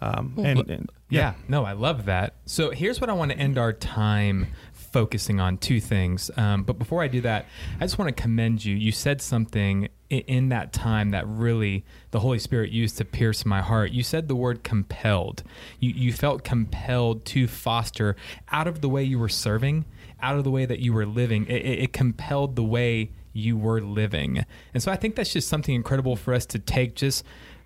Um, 0.00 0.34
and, 0.38 0.70
and 0.70 0.90
Yeah. 1.10 1.34
no, 1.48 1.64
I 1.64 1.72
love 1.72 2.06
that. 2.06 2.34
So 2.46 2.70
here's 2.70 3.00
what 3.00 3.10
I 3.10 3.12
want 3.12 3.30
to 3.30 3.38
end 3.38 3.58
our 3.58 3.72
time 3.72 4.48
focusing 4.94 5.40
on 5.40 5.58
two 5.58 5.80
things. 5.80 6.30
Um, 6.36 6.62
but 6.62 6.78
before 6.78 7.02
I 7.02 7.08
do 7.08 7.20
that, 7.22 7.46
I 7.80 7.84
just 7.84 7.98
want 7.98 8.14
to 8.16 8.22
commend 8.22 8.64
you. 8.64 8.76
You 8.76 8.92
said 8.92 9.20
something 9.20 9.88
i- 10.12 10.24
in 10.28 10.50
that 10.50 10.72
time 10.72 11.10
that 11.10 11.26
really 11.26 11.84
the 12.12 12.20
Holy 12.20 12.38
Spirit 12.38 12.70
used 12.70 12.96
to 12.98 13.04
pierce 13.04 13.44
my 13.44 13.60
heart. 13.60 13.90
You 13.90 14.04
said 14.04 14.28
the 14.28 14.36
word 14.36 14.62
compelled. 14.62 15.42
You, 15.80 15.90
you 15.90 16.12
felt 16.12 16.44
compelled 16.44 17.24
to 17.26 17.48
foster 17.48 18.14
out 18.52 18.68
of 18.68 18.82
the 18.82 18.88
way 18.88 19.02
you 19.02 19.18
were 19.18 19.28
serving, 19.28 19.84
out 20.22 20.38
of 20.38 20.44
the 20.44 20.50
way 20.52 20.64
that 20.64 20.78
you 20.78 20.92
were 20.92 21.06
living. 21.06 21.44
It, 21.46 21.62
it, 21.66 21.78
it 21.86 21.92
compelled 21.92 22.54
the 22.54 22.62
way 22.62 23.10
you 23.32 23.56
were 23.56 23.80
living. 23.80 24.44
And 24.72 24.80
so 24.80 24.92
I 24.92 24.96
think 24.96 25.16
that's 25.16 25.32
just 25.32 25.48
something 25.48 25.74
incredible 25.74 26.14
for 26.14 26.32
us 26.32 26.46
to 26.46 26.60
take 26.60 26.94
just 26.94 27.24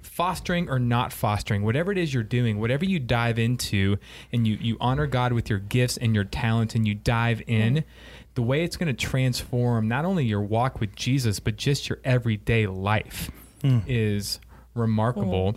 fostering 0.09 0.69
or 0.69 0.79
not 0.79 1.13
fostering, 1.13 1.63
whatever 1.63 1.93
it 1.93 1.99
is 1.99 2.13
you're 2.13 2.23
doing, 2.23 2.59
whatever 2.59 2.85
you 2.85 2.99
dive 2.99 3.39
into 3.39 3.97
and 4.33 4.47
you, 4.47 4.57
you 4.61 4.77
honor 4.81 5.07
God 5.07 5.33
with 5.33 5.49
your 5.49 5.59
gifts 5.59 5.97
and 5.97 6.15
your 6.15 6.25
talents 6.25 6.75
and 6.75 6.87
you 6.87 6.95
dive 6.95 7.43
in, 7.47 7.85
the 8.35 8.43
way 8.43 8.65
it's 8.65 8.77
going 8.77 8.95
to 8.95 9.07
transform 9.07 9.89
not 9.89 10.05
only 10.05 10.25
your 10.25 10.41
walk 10.41 10.81
with 10.81 10.95
Jesus, 10.95 11.41
but 11.41 11.57
just 11.57 11.89
your 11.89 11.99
everyday 12.05 12.67
life 12.67 13.31
hmm. 13.63 13.79
is 13.87 14.41
remarkable. 14.75 15.57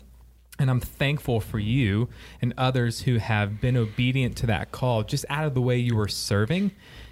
And 0.59 0.69
I'm 0.69 0.79
thankful 0.79 1.39
for 1.39 1.57
you 1.57 2.09
and 2.41 2.53
others 2.57 3.01
who 3.01 3.17
have 3.17 3.61
been 3.61 3.77
obedient 3.77 4.37
to 4.37 4.47
that 4.47 4.71
call 4.71 5.03
just 5.03 5.25
out 5.29 5.45
of 5.45 5.53
the 5.53 5.61
way 5.61 5.77
you 5.77 5.95
were 5.95 6.07
serving 6.07 6.71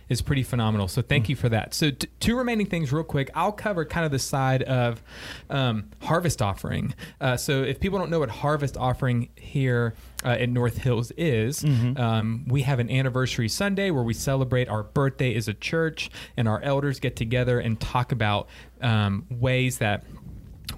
is 0.09 0.21
pretty 0.21 0.43
phenomenal. 0.43 0.87
So 0.87 1.01
thank 1.01 1.29
you 1.29 1.35
for 1.35 1.49
that. 1.49 1.73
So 1.73 1.91
t- 1.91 2.07
two 2.19 2.35
remaining 2.37 2.65
things, 2.65 2.91
real 2.91 3.03
quick. 3.03 3.29
I'll 3.35 3.51
cover 3.51 3.85
kind 3.85 4.05
of 4.05 4.11
the 4.11 4.19
side 4.19 4.63
of 4.63 5.01
um, 5.49 5.89
harvest 6.01 6.41
offering. 6.41 6.93
Uh, 7.21 7.37
so 7.37 7.63
if 7.63 7.79
people 7.79 7.99
don't 7.99 8.09
know 8.09 8.19
what 8.19 8.29
harvest 8.29 8.75
offering 8.75 9.29
here 9.35 9.93
uh, 10.25 10.31
in 10.31 10.51
North 10.53 10.77
Hills 10.77 11.11
is, 11.17 11.63
um, 11.63 12.45
we 12.47 12.63
have 12.63 12.79
an 12.79 12.89
anniversary 12.89 13.47
Sunday 13.47 13.91
where 13.91 14.03
we 14.03 14.13
celebrate 14.13 14.67
our 14.67 14.83
birthday 14.83 15.35
as 15.35 15.47
a 15.47 15.53
church, 15.53 16.09
and 16.35 16.47
our 16.47 16.61
elders 16.61 16.99
get 16.99 17.15
together 17.15 17.59
and 17.59 17.79
talk 17.79 18.11
about 18.11 18.49
um, 18.81 19.25
ways 19.29 19.77
that 19.77 20.03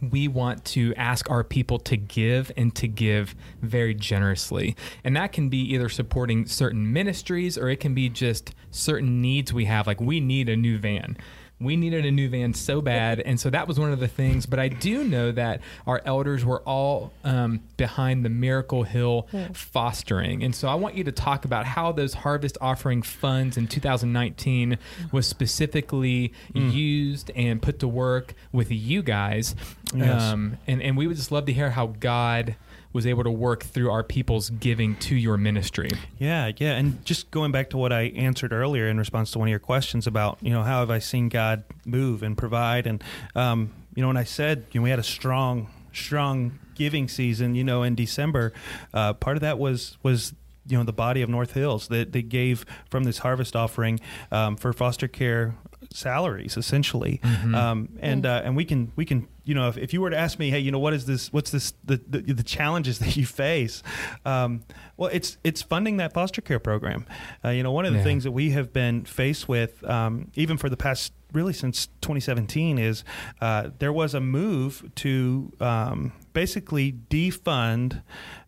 we 0.10 0.28
want 0.28 0.66
to 0.66 0.94
ask 0.96 1.30
our 1.30 1.44
people 1.44 1.78
to 1.80 1.98
give 1.98 2.52
and 2.58 2.74
to 2.76 2.88
give 2.88 3.36
very 3.62 3.94
generously. 3.94 4.76
And 5.04 5.16
that 5.16 5.32
can 5.32 5.50
be 5.50 5.60
either 5.74 5.90
supporting 5.90 6.46
certain 6.46 6.92
ministries 6.92 7.58
or 7.58 7.70
it 7.70 7.80
can 7.80 7.94
be 7.94 8.10
just 8.10 8.56
certain 8.72 9.22
needs 9.22 9.54
we 9.54 9.66
have. 9.66 9.88
Like, 9.88 10.02
we 10.02 10.20
need 10.20 10.50
a 10.50 10.56
new 10.56 10.78
van. 10.78 11.18
We 11.62 11.76
needed 11.76 12.06
a 12.06 12.12
new 12.12 12.30
van 12.30 12.54
so 12.54 12.82
bad. 12.82 13.20
And 13.20 13.40
so 13.40 13.50
that 13.50 13.68
was 13.68 13.80
one 13.80 13.92
of 13.92 14.00
the 14.00 14.08
things. 14.08 14.46
But 14.46 14.60
I 14.60 14.68
do 14.68 15.04
know 15.04 15.32
that 15.32 15.62
our 15.86 16.02
elders 16.06 16.44
were 16.44 16.62
all 16.62 17.14
um, 17.24 17.62
behind 17.78 18.26
the 18.26 18.30
Miracle 18.30 18.84
Hill 18.84 19.28
fostering. 19.54 20.44
And 20.44 20.56
so 20.56 20.68
I 20.68 20.76
want 20.76 20.96
you 20.96 21.04
to 21.06 21.12
talk 21.12 21.46
about 21.46 21.66
how 21.66 21.92
those 21.92 22.14
harvest 22.14 22.58
offering 22.60 23.02
funds 23.02 23.58
in 23.58 23.68
2019 23.68 24.78
was 25.12 25.28
specifically 25.28 26.34
used 26.54 27.32
and 27.36 27.62
put 27.62 27.80
to 27.80 27.88
work 27.88 28.34
with 28.52 28.72
you 28.72 29.02
guys. 29.02 29.56
Yes. 29.94 30.22
Um, 30.22 30.58
and, 30.68 30.82
and 30.82 30.98
we 30.98 31.08
would 31.08 31.18
just 31.18 31.32
love 31.32 31.46
to 31.46 31.54
hear 31.54 31.72
how 31.72 31.88
God 31.88 32.56
was 32.94 33.06
able 33.06 33.24
to 33.24 33.32
work 33.32 33.64
through 33.64 33.90
our 33.90 34.04
people's 34.04 34.50
giving 34.50 34.96
to 34.98 35.16
your 35.16 35.38
ministry. 35.38 35.90
Yeah, 36.18 36.52
yeah, 36.58 36.74
and 36.74 37.04
just 37.06 37.32
going 37.32 37.52
back 37.52 37.70
to 37.72 37.78
what 37.78 37.94
I 37.94 38.04
answered 38.16 38.54
earlier 38.54 38.88
in 38.88 38.98
response 38.98 39.32
to 39.32 39.40
one 39.40 39.48
of 39.48 39.52
your 39.52 39.60
questions 39.60 40.08
about, 40.08 40.38
you 40.42 40.52
know, 40.52 40.64
how 40.64 40.80
have 40.80 40.90
I 40.90 41.00
seen 41.00 41.30
God 41.30 41.64
move 41.86 42.24
and 42.24 42.38
provide, 42.38 42.88
and 42.88 43.04
um, 43.36 43.72
you 43.96 44.02
know, 44.02 44.08
when 44.08 44.18
I 44.18 44.24
said 44.24 44.66
you 44.72 44.80
know, 44.80 44.84
we 44.84 44.90
had 44.90 45.00
a 45.00 45.04
strong, 45.04 45.70
strong 45.94 46.60
giving 46.76 47.08
season, 47.08 47.56
you 47.56 47.64
know, 47.64 47.84
in 47.84 47.96
December, 47.96 48.54
uh, 48.94 49.14
part 49.14 49.38
of 49.38 49.42
that 49.42 49.60
was 49.60 49.98
was 50.04 50.34
you 50.68 50.78
know 50.78 50.84
the 50.84 50.94
body 50.94 51.22
of 51.22 51.30
North 51.30 51.54
Hills 51.54 51.88
that 51.88 52.12
they 52.12 52.22
gave 52.22 52.66
from 52.90 53.04
this 53.04 53.20
harvest 53.20 53.56
offering 53.56 54.00
um, 54.32 54.56
for 54.56 54.74
foster 54.74 55.08
care 55.08 55.56
salaries 55.94 56.58
essentially. 56.58 57.20
Um, 57.24 57.90
and 58.00 58.26
uh, 58.26 58.42
and 58.44 58.56
we 58.56 58.66
can 58.66 58.92
we 58.96 59.06
can 59.06 59.28
you 59.44 59.56
know 59.56 59.68
if, 59.68 59.78
if 59.78 59.94
you 59.94 60.02
were 60.02 60.10
to 60.10 60.18
ask 60.18 60.38
me 60.40 60.50
hey 60.50 60.60
you 60.60 60.72
know 60.72 60.80
what 60.80 60.94
is 60.94 61.06
this 61.06 61.32
what's 61.34 61.52
this 61.52 61.74
the 61.84 62.02
the, 62.08 62.22
the 62.34 62.44
challenges 62.44 63.00
that 63.04 63.16
you 63.18 63.26
face? 63.26 63.84
Um, 64.26 64.64
well 64.98 65.10
it's 65.14 65.38
it's 65.44 65.62
funding 65.62 65.98
that 65.98 66.14
foster 66.14 66.42
care 66.42 66.60
program. 66.60 67.06
Uh, 67.44 67.50
you 67.50 67.64
know 67.64 67.72
one 67.72 67.86
of 67.86 67.92
the 67.94 68.00
Yeah. 68.00 68.04
things 68.04 68.24
that 68.24 68.32
we 68.32 68.52
have 68.52 68.72
been 68.74 69.06
faced 69.06 69.48
with 69.50 69.84
um, 69.84 70.32
even 70.36 70.58
for 70.58 70.70
the 70.70 70.78
past 70.78 71.14
really 71.34 71.54
since 71.54 71.88
2017 72.02 72.78
is 72.78 73.04
uh, 73.40 73.70
there 73.80 73.94
was 73.94 74.14
a 74.14 74.20
move 74.20 74.90
to 74.96 75.52
um, 75.62 76.12
basically 76.34 76.92
defund 77.10 78.02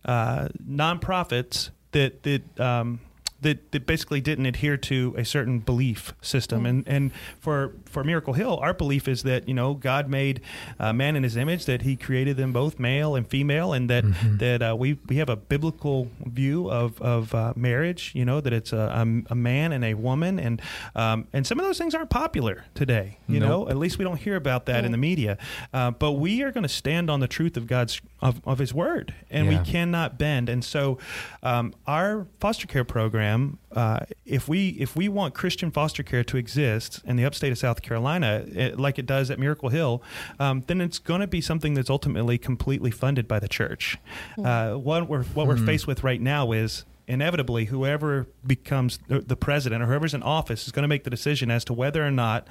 uh, 0.06 0.50
nonprofits 0.68 1.70
that 1.92 2.24
that 2.24 2.60
um, 2.60 3.00
that, 3.44 3.72
that 3.72 3.86
basically 3.86 4.20
didn't 4.22 4.46
adhere 4.46 4.78
to 4.78 5.14
a 5.18 5.24
certain 5.26 5.60
belief 5.60 6.14
system. 6.22 6.66
And 6.66 6.88
and 6.88 7.12
for 7.40 7.74
for 7.86 8.04
Miracle 8.04 8.34
Hill, 8.34 8.58
our 8.62 8.74
belief 8.74 9.08
is 9.08 9.24
that 9.24 9.48
you 9.48 9.54
know 9.54 9.74
God 9.76 10.10
made 10.10 10.42
uh, 10.80 10.92
man 10.94 11.16
in 11.16 11.24
His 11.24 11.38
image, 11.38 11.66
that 11.66 11.84
He 11.84 11.96
created 11.96 12.38
them 12.38 12.52
both 12.54 12.80
male 12.80 13.16
and 13.16 13.28
female, 13.28 13.74
and 13.74 13.90
that 13.90 14.04
that 14.40 14.62
uh, 14.62 14.76
we 14.78 14.98
we 15.08 15.18
have 15.18 15.30
a 15.30 15.36
biblical 15.36 16.08
view 16.26 16.70
of 16.72 17.02
of 17.02 17.34
uh, 17.36 17.54
marriage. 17.56 18.12
You 18.16 18.26
know 18.26 18.42
that 18.42 18.54
it's 18.54 18.74
a, 18.74 18.78
a, 18.78 19.32
a 19.32 19.36
man 19.36 19.72
and 19.72 19.84
a 19.86 19.94
woman, 19.94 20.40
and 20.40 20.62
um, 20.96 21.28
and 21.34 21.46
some 21.46 21.60
of 21.60 21.66
those 21.66 21.78
things 21.78 21.94
aren't 21.96 22.10
popular 22.10 22.66
today. 22.74 23.18
You 23.28 23.40
Nope. 23.40 23.50
know, 23.50 23.70
at 23.70 23.78
least 23.78 23.98
we 23.98 24.04
don't 24.04 24.20
hear 24.20 24.36
about 24.36 24.66
that 24.68 24.86
in 24.86 24.92
the 24.92 24.98
media. 24.98 25.38
Uh, 25.74 25.92
but 25.92 26.14
we 26.14 26.42
are 26.44 26.52
going 26.52 26.64
to 26.64 26.76
stand 26.84 27.10
on 27.10 27.20
the 27.20 27.28
truth 27.28 27.58
of 27.58 27.68
God's 27.68 28.02
of, 28.22 28.42
of 28.46 28.60
His 28.60 28.74
Word, 28.74 29.14
and 29.30 29.46
Yeah. 29.52 29.60
we 29.60 29.66
cannot 29.72 30.18
bend. 30.18 30.50
And 30.50 30.64
so, 30.64 30.98
um, 31.42 31.74
our 31.88 32.28
foster 32.40 32.68
care 32.68 32.84
program, 32.86 33.33
uh, 33.72 34.00
if 34.26 34.48
we 34.48 34.70
if 34.80 34.96
we 34.96 35.08
want 35.10 35.34
Christian 35.34 35.72
foster 35.72 36.04
care 36.04 36.24
to 36.24 36.38
exist 36.38 37.02
in 37.06 37.16
the 37.16 37.26
upstate 37.26 37.52
of 37.52 37.58
South 37.58 37.82
Carolina, 37.82 38.44
it, 38.48 38.80
like 38.80 39.00
it 39.00 39.06
does 39.06 39.30
at 39.32 39.40
Miracle 39.40 39.70
Hill, 39.70 40.02
um, 40.40 40.64
then 40.68 40.82
it's 40.82 41.00
going 41.00 41.22
to 41.22 41.28
be 41.28 41.42
something 41.42 41.74
that's 41.74 41.90
ultimately 41.90 42.38
completely 42.38 42.92
funded 42.92 43.28
by 43.28 43.40
the 43.40 43.48
church. 43.48 43.98
Uh, 44.44 44.74
what 44.74 45.08
we're 45.08 45.24
what 45.24 45.48
we're 45.48 45.58
faced 45.58 45.88
with 45.88 46.04
right 46.04 46.22
now 46.22 46.52
is 46.52 46.86
inevitably 47.08 47.66
whoever 47.66 48.28
becomes 48.48 49.00
the, 49.08 49.20
the 49.20 49.36
president 49.36 49.84
or 49.84 49.88
whoever's 49.88 50.14
in 50.14 50.24
office 50.24 50.66
is 50.66 50.72
going 50.72 50.84
to 50.84 50.88
make 50.88 51.04
the 51.04 51.10
decision 51.10 51.52
as 51.52 51.66
to 51.66 51.74
whether 51.74 52.06
or 52.06 52.12
not 52.12 52.48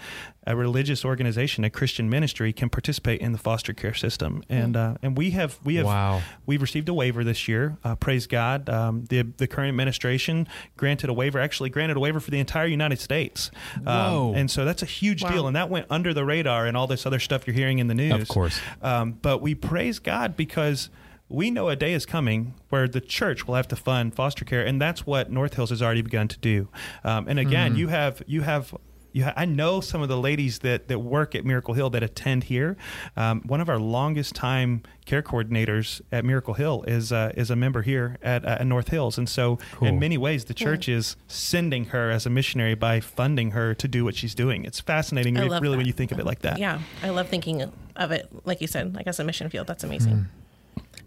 a 0.46 0.54
religious 0.54 1.04
organization 1.04 1.64
a 1.64 1.70
christian 1.70 2.10
ministry 2.10 2.52
can 2.52 2.68
participate 2.68 3.20
in 3.20 3.32
the 3.32 3.38
foster 3.38 3.72
care 3.72 3.94
system. 3.94 4.42
And 4.50 4.76
uh, 4.76 4.96
and 5.02 5.16
we 5.16 5.30
have 5.30 5.58
we 5.64 5.76
have 5.76 5.86
Wow. 5.86 6.22
we've 6.46 6.60
received 6.60 6.88
a 6.88 6.94
waiver 6.94 7.24
this 7.24 7.48
year. 7.48 7.76
Uh, 7.82 7.94
praise 7.94 8.26
god. 8.26 8.68
Um, 8.68 9.04
the 9.06 9.22
the 9.22 9.46
current 9.46 9.68
administration 9.70 10.46
granted 10.76 11.08
a 11.08 11.14
waiver 11.14 11.38
actually 11.40 11.70
granted 11.70 11.96
a 11.96 12.00
waiver 12.00 12.20
for 12.20 12.30
the 12.30 12.38
entire 12.38 12.66
united 12.66 13.00
states. 13.00 13.50
Um, 13.86 14.34
and 14.34 14.50
so 14.50 14.64
that's 14.64 14.82
a 14.82 14.86
huge 14.86 15.22
Wow. 15.22 15.30
deal 15.30 15.46
and 15.46 15.56
that 15.56 15.70
went 15.70 15.86
under 15.88 16.12
the 16.12 16.24
radar 16.24 16.66
and 16.66 16.76
all 16.76 16.86
this 16.86 17.06
other 17.06 17.18
stuff 17.20 17.46
you're 17.46 17.54
hearing 17.56 17.78
in 17.78 17.86
the 17.86 17.94
news. 17.94 18.20
Of 18.22 18.28
course. 18.28 18.60
um, 18.82 19.12
but 19.22 19.40
we 19.40 19.54
praise 19.54 19.98
God 19.98 20.36
because 20.36 20.90
we 21.32 21.50
know 21.50 21.68
a 21.68 21.76
day 21.76 21.92
is 21.94 22.06
coming 22.06 22.54
where 22.68 22.86
the 22.86 23.00
church 23.00 23.46
will 23.46 23.54
have 23.54 23.68
to 23.68 23.76
fund 23.76 24.14
foster 24.14 24.44
care, 24.44 24.64
and 24.64 24.80
that's 24.80 25.06
what 25.06 25.30
North 25.30 25.54
Hills 25.54 25.70
has 25.70 25.82
already 25.82 26.02
begun 26.02 26.28
to 26.28 26.38
do. 26.38 26.68
Um, 27.04 27.26
and 27.28 27.38
again, 27.38 27.76
you 27.76 27.88
have 27.88 28.22
you 28.26 28.42
have. 28.42 28.74
You 29.14 29.24
ha- 29.24 29.34
I 29.36 29.44
know 29.44 29.82
some 29.82 30.00
of 30.00 30.08
the 30.08 30.16
ladies 30.16 30.60
that, 30.60 30.88
that 30.88 31.00
work 31.00 31.34
at 31.34 31.44
Miracle 31.44 31.74
Hill 31.74 31.90
that 31.90 32.02
attend 32.02 32.44
here. 32.44 32.78
Um, 33.14 33.42
one 33.42 33.60
of 33.60 33.68
our 33.68 33.78
longest 33.78 34.34
time 34.34 34.84
care 35.04 35.22
coordinators 35.22 36.00
at 36.10 36.24
Miracle 36.24 36.54
Hill 36.54 36.82
is 36.86 37.12
uh, 37.12 37.30
is 37.36 37.50
a 37.50 37.56
member 37.56 37.82
here 37.82 38.16
at, 38.22 38.42
uh, 38.42 38.56
at 38.60 38.66
North 38.66 38.88
Hills, 38.88 39.18
and 39.18 39.28
so 39.28 39.58
Cool. 39.72 39.88
in 39.88 39.98
many 39.98 40.16
ways, 40.16 40.46
the 40.46 40.54
church 40.54 40.88
is 40.88 41.16
sending 41.26 41.84
her 41.86 42.10
as 42.10 42.24
a 42.24 42.30
missionary 42.30 42.74
by 42.74 43.00
funding 43.00 43.50
her 43.50 43.74
to 43.74 43.86
do 43.86 44.02
what 44.02 44.14
she's 44.14 44.34
doing. 44.34 44.64
It's 44.64 44.80
fascinating, 44.80 45.36
I 45.36 45.44
re- 45.44 45.58
really, 45.60 45.76
when 45.76 45.86
you 45.86 45.92
think 45.92 46.10
of 46.12 46.18
it 46.18 46.24
like 46.24 46.40
that. 46.40 46.58
Yeah, 46.58 46.80
I 47.02 47.10
love 47.10 47.28
thinking 47.28 47.70
of 47.96 48.12
it, 48.12 48.28
like 48.46 48.62
you 48.62 48.66
said, 48.66 48.94
like 48.94 49.06
as 49.06 49.20
a 49.20 49.24
mission 49.24 49.50
field. 49.50 49.66
That's 49.66 49.84
amazing. 49.84 50.26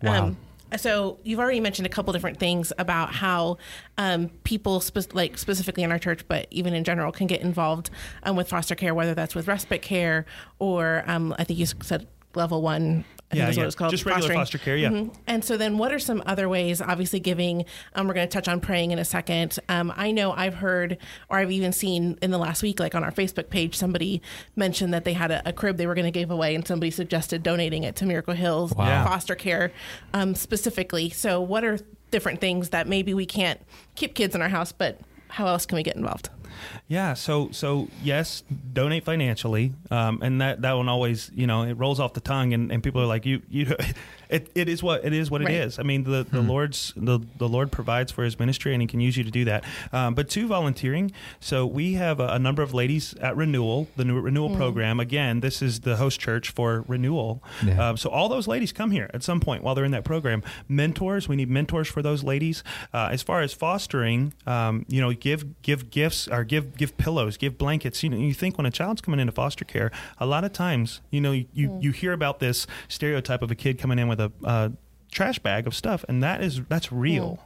Wow. 0.05 0.35
so 0.77 1.19
you've 1.23 1.39
already 1.39 1.59
mentioned 1.59 1.85
a 1.85 1.89
couple 1.89 2.11
different 2.13 2.39
things 2.39 2.73
about 2.77 3.13
how 3.13 3.57
um, 3.97 4.29
people, 4.43 4.79
spe- 4.79 5.13
like 5.13 5.37
specifically 5.37 5.83
in 5.83 5.91
our 5.91 5.99
church, 5.99 6.27
but 6.27 6.47
even 6.51 6.73
in 6.73 6.83
general, 6.83 7.11
can 7.11 7.27
get 7.27 7.41
involved 7.41 7.89
um, 8.23 8.35
with 8.35 8.49
foster 8.49 8.75
care, 8.75 8.93
whether 8.93 9.13
that's 9.13 9.35
with 9.35 9.47
respite 9.47 9.81
care 9.81 10.25
or 10.59 11.03
um, 11.07 11.33
I 11.37 11.43
think 11.43 11.59
you 11.59 11.65
said 11.65 12.07
level 12.35 12.61
one 12.61 13.05
I 13.31 13.37
Yeah, 13.37 13.45
think 13.45 13.47
that's 13.47 13.57
yeah. 13.57 13.63
what 13.63 13.67
it's 13.67 13.75
called. 13.75 13.91
Just 13.91 14.05
regular 14.05 14.21
fostering. 14.21 14.39
foster 14.39 14.57
care, 14.59 14.77
yeah. 14.77 14.89
Mhm. 14.89 15.13
And 15.25 15.43
so 15.43 15.57
then 15.57 15.77
what 15.79 15.91
are 15.91 15.97
some 15.99 16.21
other 16.27 16.47
ways? 16.47 16.79
Obviously 16.79 17.19
giving, 17.19 17.65
um, 17.95 18.07
we're 18.07 18.13
going 18.13 18.27
to 18.27 18.31
touch 18.31 18.47
on 18.47 18.59
praying 18.61 18.91
in 18.91 18.99
a 18.99 19.05
second. 19.05 19.57
Um, 19.67 19.91
I 19.97 20.11
know 20.11 20.31
I've 20.31 20.53
heard, 20.53 20.97
or 21.29 21.39
I've 21.39 21.51
even 21.51 21.73
seen 21.73 22.19
in 22.21 22.29
the 22.29 22.37
last 22.37 22.61
week, 22.61 22.79
like 22.79 22.93
on 22.93 23.03
our 23.03 23.11
Facebook 23.11 23.49
page, 23.49 23.75
somebody 23.75 24.21
mentioned 24.55 24.93
that 24.93 25.05
they 25.05 25.13
had 25.13 25.31
a, 25.31 25.41
a 25.49 25.53
crib 25.53 25.77
they 25.77 25.87
were 25.87 25.95
going 25.95 26.05
to 26.05 26.11
give 26.11 26.29
away 26.29 26.53
and 26.53 26.67
somebody 26.67 26.91
suggested 26.91 27.41
donating 27.41 27.83
it 27.83 27.95
to 27.97 28.05
Miracle 28.05 28.35
Hills 28.35 28.73
Wow. 28.75 29.05
Foster 29.05 29.33
care 29.35 29.71
um, 30.13 30.35
specifically. 30.35 31.09
So 31.09 31.41
what 31.41 31.63
are 31.63 31.79
different 32.11 32.39
things 32.41 32.69
that 32.69 32.87
maybe 32.87 33.13
we 33.15 33.25
can't 33.25 33.59
keep 33.95 34.13
kids 34.13 34.35
in 34.35 34.41
our 34.43 34.49
house, 34.49 34.71
but 34.71 34.99
how 35.29 35.47
else 35.47 35.65
can 35.65 35.75
we 35.77 35.83
get 35.83 35.95
involved? 35.95 36.29
Yeah, 36.87 37.13
so 37.13 37.49
so 37.51 37.87
yes, 38.03 38.43
donate 38.73 39.03
financially, 39.03 39.73
um, 39.91 40.19
and 40.21 40.41
that 40.41 40.61
that 40.61 40.73
one 40.73 40.87
always 40.89 41.31
you 41.33 41.47
know 41.47 41.63
it 41.63 41.73
rolls 41.73 41.99
off 41.99 42.13
the 42.13 42.21
tongue, 42.21 42.53
and, 42.53 42.71
and 42.71 42.83
people 42.83 43.01
are 43.01 43.07
like 43.07 43.25
you 43.25 43.41
you, 43.49 43.75
it, 44.29 44.49
it 44.55 44.67
is 44.69 44.81
what 44.83 45.03
it 45.05 45.13
is 45.13 45.29
what 45.31 45.41
Right. 45.41 45.51
it 45.53 45.65
is. 45.65 45.79
I 45.79 45.83
mean 45.83 46.03
the 46.03 46.25
the 46.29 46.41
Lord's 46.41 46.93
the 46.95 47.19
the 47.37 47.47
Lord 47.47 47.71
provides 47.71 48.11
for 48.11 48.23
His 48.23 48.39
ministry, 48.39 48.73
and 48.73 48.81
He 48.81 48.87
can 48.87 48.99
use 48.99 49.17
you 49.17 49.23
to 49.23 49.31
do 49.31 49.45
that. 49.45 49.63
Um, 49.93 50.13
but 50.15 50.29
two 50.29 50.47
volunteering. 50.47 51.11
So 51.39 51.65
we 51.65 51.93
have 51.93 52.19
a, 52.19 52.27
a 52.27 52.39
number 52.39 52.61
of 52.63 52.73
ladies 52.73 53.13
at 53.15 53.35
Renewal, 53.35 53.87
the 53.95 54.05
new 54.05 54.19
Renewal 54.19 54.55
program. 54.55 54.99
Again, 54.99 55.39
this 55.41 55.61
is 55.61 55.81
the 55.81 55.97
host 55.97 56.19
church 56.19 56.49
for 56.51 56.83
Renewal. 56.87 57.43
Yeah. 57.65 57.89
Um, 57.89 57.97
so 57.97 58.09
all 58.09 58.29
those 58.29 58.47
ladies 58.47 58.71
come 58.71 58.91
here 58.91 59.09
at 59.13 59.23
some 59.23 59.39
point 59.39 59.63
while 59.63 59.75
they're 59.75 59.85
in 59.85 59.91
that 59.91 60.03
program. 60.05 60.43
Mentors, 60.67 61.27
we 61.27 61.35
need 61.35 61.49
mentors 61.49 61.87
for 61.87 62.01
those 62.01 62.23
ladies. 62.23 62.63
Uh, 62.93 63.09
as 63.11 63.21
far 63.21 63.41
as 63.41 63.53
fostering, 63.53 64.33
um, 64.47 64.85
you 64.87 65.01
know, 65.01 65.13
give 65.13 65.61
give 65.61 65.89
gifts 65.89 66.27
or 66.27 66.43
give 66.43 66.75
give 66.77 66.97
pillows, 66.97 67.37
give 67.37 67.57
blankets. 67.57 68.01
You 68.03 68.09
know, 68.09 68.17
you 68.17 68.33
think 68.33 68.57
when 68.57 68.65
a 68.65 68.71
child's 68.71 69.01
coming 69.01 69.19
into 69.19 69.31
foster 69.31 69.65
care, 69.65 69.91
a 70.17 70.25
lot 70.25 70.43
of 70.43 70.53
times, 70.53 71.01
you 71.11 71.21
know, 71.21 71.31
you 71.31 71.45
you, 71.53 71.77
you 71.81 71.91
hear 71.91 72.13
about 72.13 72.39
this 72.39 72.65
stereotype 72.87 73.41
of 73.41 73.51
a 73.51 73.55
kid 73.55 73.77
coming 73.77 73.99
in 73.99 74.07
with 74.07 74.14
a 74.19 74.31
uh, 74.43 74.69
trash 75.15 75.39
bag 75.39 75.65
of 75.65 75.73
stuff 75.73 76.03
and 76.09 76.21
that 76.21 76.43
is 76.43 76.61
that's 76.67 76.91
real. 76.91 77.39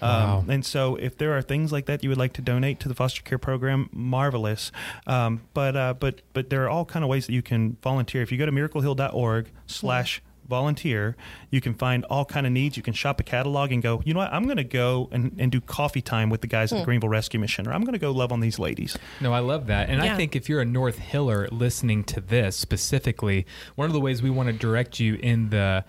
Wow. 0.00 0.38
um, 0.38 0.50
and 0.50 0.64
so 0.64 0.94
if 0.96 1.18
there 1.18 1.36
are 1.36 1.42
things 1.42 1.72
like 1.72 1.86
that 1.86 2.02
you 2.04 2.08
would 2.10 2.18
like 2.18 2.32
to 2.34 2.42
donate 2.42 2.78
to 2.80 2.88
the 2.88 2.94
foster 2.94 3.22
care 3.22 3.38
program 3.38 3.88
marvelous. 3.92 4.70
Um, 5.06 5.42
but 5.52 5.76
uh, 5.76 5.94
but 5.94 6.22
but 6.32 6.48
there 6.48 6.64
are 6.64 6.68
all 6.68 6.84
kind 6.84 7.04
of 7.04 7.08
ways 7.08 7.26
that 7.26 7.32
you 7.32 7.42
can 7.42 7.76
volunteer. 7.82 8.22
If 8.22 8.30
you 8.32 8.38
go 8.38 8.46
to 8.46 8.52
miraclehill.org 8.52 9.50
slash 9.66 10.22
volunteer 10.48 11.14
you 11.50 11.60
can 11.60 11.74
find 11.74 12.06
all 12.06 12.24
kind 12.24 12.46
of 12.46 12.52
needs. 12.52 12.74
You 12.74 12.82
can 12.82 12.94
shop 12.94 13.20
a 13.20 13.22
catalog 13.22 13.70
and 13.70 13.82
go 13.82 14.00
you 14.04 14.14
know 14.14 14.20
what? 14.20 14.32
I'm 14.32 14.44
going 14.44 14.56
to 14.56 14.64
go 14.64 15.08
and, 15.12 15.36
and 15.38 15.52
do 15.52 15.60
coffee 15.60 16.00
time 16.00 16.30
with 16.30 16.40
the 16.40 16.46
guys 16.46 16.72
at 16.72 16.78
the 16.78 16.84
greenville 16.84 17.10
rescue 17.10 17.38
mission 17.38 17.68
or 17.68 17.72
i'm 17.74 17.82
going 17.82 17.92
to 17.92 17.98
go 17.98 18.12
love 18.12 18.32
on 18.32 18.40
these 18.40 18.58
ladies. 18.58 18.96
No, 19.20 19.32
I 19.32 19.40
love 19.40 19.66
that. 19.66 19.90
And 19.90 20.00
I 20.00 20.16
think 20.16 20.34
if 20.34 20.48
you're 20.48 20.60
a 20.60 20.64
North 20.64 20.98
Hiller 20.98 21.48
listening 21.50 22.04
to 22.04 22.20
this 22.20 22.56
specifically, 22.56 23.46
one 23.74 23.86
of 23.86 23.92
the 23.92 24.00
ways 24.00 24.22
we 24.22 24.30
want 24.30 24.48
to 24.48 24.52
direct 24.52 24.98
you 25.00 25.16
in 25.16 25.50
the 25.50 25.84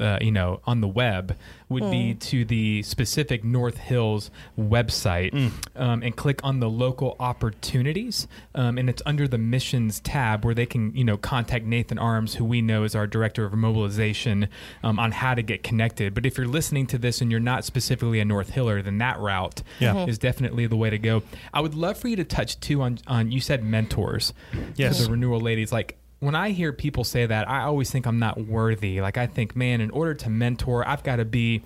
uh, 0.00 0.18
you 0.20 0.32
know, 0.32 0.60
on 0.64 0.80
the 0.80 0.88
web 0.88 1.36
would 1.68 1.90
be 1.90 2.14
to 2.14 2.44
the 2.44 2.82
specific 2.82 3.42
North 3.42 3.78
Hills 3.78 4.30
website 4.58 5.50
um, 5.76 6.02
and 6.02 6.14
click 6.14 6.40
on 6.44 6.60
the 6.60 6.68
local 6.68 7.16
opportunities. 7.18 8.26
Um, 8.54 8.78
and 8.78 8.88
it's 8.88 9.02
under 9.06 9.26
the 9.26 9.38
missions 9.38 10.00
tab 10.00 10.44
where 10.44 10.54
they 10.54 10.66
can, 10.66 10.94
you 10.96 11.04
know, 11.04 11.16
contact 11.16 11.64
Nathan 11.64 11.98
Arms, 11.98 12.34
who 12.34 12.44
we 12.44 12.60
know 12.60 12.84
is 12.84 12.94
our 12.94 13.06
director 13.06 13.44
of 13.44 13.52
mobilization, 13.54 14.48
um, 14.82 14.98
on 14.98 15.12
how 15.12 15.34
to 15.34 15.42
get 15.42 15.62
connected. 15.62 16.14
But 16.14 16.26
if 16.26 16.36
you're 16.38 16.46
listening 16.46 16.86
to 16.88 16.98
this 16.98 17.20
and 17.20 17.30
you're 17.30 17.40
not 17.40 17.64
specifically 17.64 18.20
a 18.20 18.24
North 18.24 18.50
Hiller, 18.50 18.82
then 18.82 18.98
that 18.98 19.18
route 19.18 19.62
Yeah. 19.80 20.06
is 20.06 20.18
definitely 20.18 20.66
the 20.66 20.76
way 20.76 20.90
to 20.90 20.98
go. 20.98 21.22
I 21.52 21.60
would 21.60 21.74
love 21.74 21.98
for 21.98 22.08
you 22.08 22.16
to 22.16 22.24
touch 22.24 22.60
too 22.60 22.82
on 22.82 22.98
on 23.06 23.32
you 23.32 23.40
said 23.40 23.64
mentors. 23.64 24.32
Yes. 24.76 24.98
for 24.98 25.04
the 25.06 25.10
renewal 25.12 25.40
ladies. 25.40 25.72
Like 25.72 25.96
when 26.24 26.34
I 26.34 26.50
hear 26.50 26.72
people 26.72 27.04
say 27.04 27.26
that, 27.26 27.48
I 27.48 27.62
always 27.62 27.90
think 27.90 28.06
I'm 28.06 28.18
not 28.18 28.38
worthy. 28.46 29.00
Like 29.00 29.16
I 29.18 29.26
think, 29.26 29.54
man, 29.54 29.80
in 29.80 29.90
order 29.90 30.14
to 30.14 30.30
mentor, 30.30 30.86
I've 30.86 31.02
got 31.02 31.16
to 31.16 31.24
be 31.24 31.62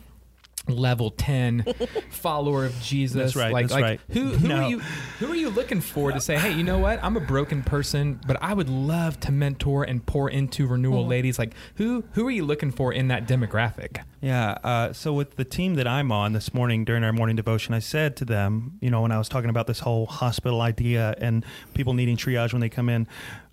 level 0.66 1.10
10 1.10 1.64
follower 2.10 2.66
of 2.66 2.78
Jesus 2.82 3.32
That's 3.32 3.36
right, 3.36 3.50
like, 3.54 3.64
that's 3.68 3.72
like 3.72 3.82
right. 3.84 4.00
who 4.10 4.24
who 4.34 4.48
No. 4.48 4.56
are 4.56 4.68
you 4.68 4.80
who 5.18 5.32
are 5.32 5.34
you 5.34 5.48
looking 5.48 5.80
for 5.80 6.12
to 6.12 6.20
say 6.20 6.36
hey 6.36 6.52
you 6.52 6.62
know 6.62 6.78
what 6.78 7.02
I'm 7.02 7.16
a 7.16 7.20
broken 7.20 7.62
person 7.62 8.20
but 8.26 8.36
I 8.42 8.52
would 8.52 8.68
love 8.68 9.18
to 9.20 9.32
mentor 9.32 9.84
and 9.84 10.04
pour 10.04 10.28
into 10.28 10.66
renewal 10.66 11.06
ladies 11.06 11.38
like 11.38 11.54
who 11.76 12.04
who 12.12 12.26
are 12.28 12.30
you 12.30 12.44
looking 12.44 12.70
for 12.70 12.92
in 12.92 13.08
that 13.08 13.26
demographic 13.26 14.02
Yeah. 14.20 14.58
Uh, 14.62 14.92
so 14.92 15.14
with 15.14 15.36
the 15.36 15.44
team 15.44 15.76
that 15.76 15.86
I'm 15.86 16.12
on 16.12 16.34
this 16.34 16.52
morning 16.52 16.84
during 16.84 17.02
our 17.02 17.14
morning 17.14 17.36
devotion, 17.36 17.72
I 17.72 17.78
said 17.78 18.14
to 18.16 18.26
them, 18.26 18.72
you 18.82 18.90
know, 18.90 19.00
when 19.00 19.12
I 19.12 19.16
was 19.16 19.28
talking 19.30 19.48
about 19.48 19.68
this 19.68 19.78
whole 19.78 20.04
hospital 20.04 20.60
idea 20.60 21.14
and 21.18 21.46
people 21.72 21.94
needing 21.94 22.18
triage 22.18 22.52
when 22.52 22.60
they 22.60 22.68
come 22.68 22.90
in, 22.90 23.06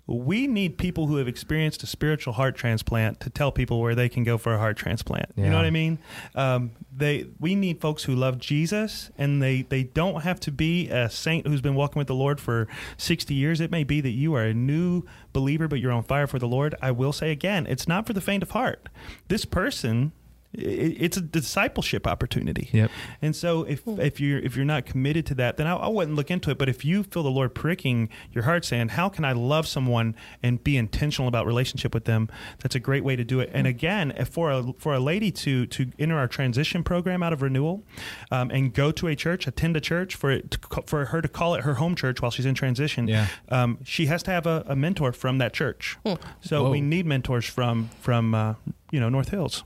we 0.06 0.46
need 0.46 0.78
people 0.78 1.08
who 1.08 1.16
have 1.16 1.26
experienced 1.26 1.82
a 1.82 1.86
spiritual 1.86 2.34
heart 2.34 2.54
transplant 2.54 3.18
to 3.20 3.30
tell 3.30 3.50
people 3.50 3.80
where 3.80 3.94
they 3.94 4.08
can 4.08 4.22
go 4.22 4.38
for 4.38 4.54
a 4.54 4.58
heart 4.58 4.76
transplant. 4.76 5.32
You 5.36 5.50
know 5.50 5.56
what 5.56 5.66
I 5.66 5.70
mean? 5.70 5.98
Um, 6.34 6.70
they 6.96 7.26
we 7.40 7.54
need 7.56 7.80
folks 7.80 8.04
who 8.04 8.14
love 8.14 8.38
Jesus 8.38 9.10
and 9.18 9.42
they 9.42 9.62
they 9.62 9.82
don't 9.82 10.22
have 10.22 10.38
to 10.40 10.52
be 10.52 10.88
a 10.88 11.10
saint 11.10 11.46
who's 11.46 11.60
been 11.60 11.74
walking 11.74 11.98
with 11.98 12.06
the 12.06 12.14
Lord 12.14 12.40
for 12.40 12.68
60 12.98 13.34
years. 13.34 13.60
It 13.60 13.70
may 13.72 13.82
be 13.82 14.00
that 14.00 14.10
you 14.10 14.34
are 14.34 14.44
a 14.44 14.54
new 14.54 15.02
believer 15.32 15.66
but 15.66 15.80
you're 15.80 15.92
on 15.92 16.04
fire 16.04 16.28
for 16.28 16.38
the 16.38 16.48
Lord. 16.48 16.76
I 16.80 16.92
will 16.92 17.12
say 17.12 17.32
again, 17.32 17.66
it's 17.66 17.88
not 17.88 18.06
for 18.06 18.12
the 18.12 18.20
faint 18.20 18.44
of 18.44 18.52
heart. 18.52 18.88
This 19.26 19.44
person 19.44 20.12
it's 20.58 21.16
a 21.16 21.20
discipleship 21.20 22.06
opportunity. 22.06 22.68
Yep. 22.72 22.90
And 23.22 23.34
so 23.36 23.62
if 23.64 23.82
if 23.86 24.20
you're 24.20 24.38
if 24.38 24.56
you're 24.56 24.64
not 24.64 24.86
committed 24.86 25.26
to 25.26 25.34
that, 25.36 25.56
then 25.56 25.66
I, 25.66 25.74
I 25.76 25.88
wouldn't 25.88 26.16
look 26.16 26.30
into 26.30 26.50
it. 26.50 26.58
But 26.58 26.68
if 26.68 26.84
you 26.84 27.02
feel 27.02 27.22
the 27.22 27.30
Lord 27.30 27.54
pricking 27.54 28.08
your 28.32 28.44
heart, 28.44 28.64
saying, 28.64 28.88
"How 28.90 29.08
can 29.08 29.24
I 29.24 29.32
love 29.32 29.66
someone 29.66 30.14
and 30.42 30.62
be 30.62 30.76
intentional 30.76 31.28
about 31.28 31.46
relationship 31.46 31.94
with 31.94 32.04
them?" 32.04 32.28
That's 32.60 32.74
a 32.74 32.80
great 32.80 33.04
way 33.04 33.16
to 33.16 33.24
do 33.24 33.40
it. 33.40 33.50
And 33.52 33.66
again, 33.66 34.12
if 34.16 34.28
for 34.28 34.50
a 34.50 34.72
for 34.78 34.94
a 34.94 35.00
lady 35.00 35.30
to 35.32 35.66
to 35.66 35.90
enter 35.98 36.16
our 36.18 36.28
transition 36.28 36.82
program 36.82 37.22
out 37.22 37.32
of 37.32 37.42
renewal, 37.42 37.84
um, 38.30 38.50
and 38.50 38.72
go 38.72 38.90
to 38.92 39.06
a 39.08 39.16
church, 39.16 39.46
attend 39.46 39.76
a 39.76 39.80
church 39.80 40.14
for 40.14 40.30
it 40.30 40.50
to, 40.52 40.58
for 40.86 41.06
her 41.06 41.20
to 41.22 41.28
call 41.28 41.54
it 41.54 41.62
her 41.62 41.74
home 41.74 41.94
church 41.94 42.20
while 42.22 42.30
she's 42.30 42.46
in 42.46 42.54
transition, 42.54 43.08
Yeah. 43.08 43.26
um, 43.50 43.78
she 43.84 44.06
has 44.06 44.22
to 44.24 44.30
have 44.30 44.46
a, 44.46 44.64
a 44.66 44.76
mentor 44.76 45.12
from 45.12 45.38
that 45.38 45.52
church. 45.52 45.96
So 46.40 46.64
Whoa. 46.64 46.70
we 46.70 46.80
need 46.80 47.06
mentors 47.06 47.44
from 47.46 47.90
from 48.00 48.34
uh, 48.34 48.54
you 48.90 49.00
know 49.00 49.08
North 49.08 49.30
Hills 49.30 49.64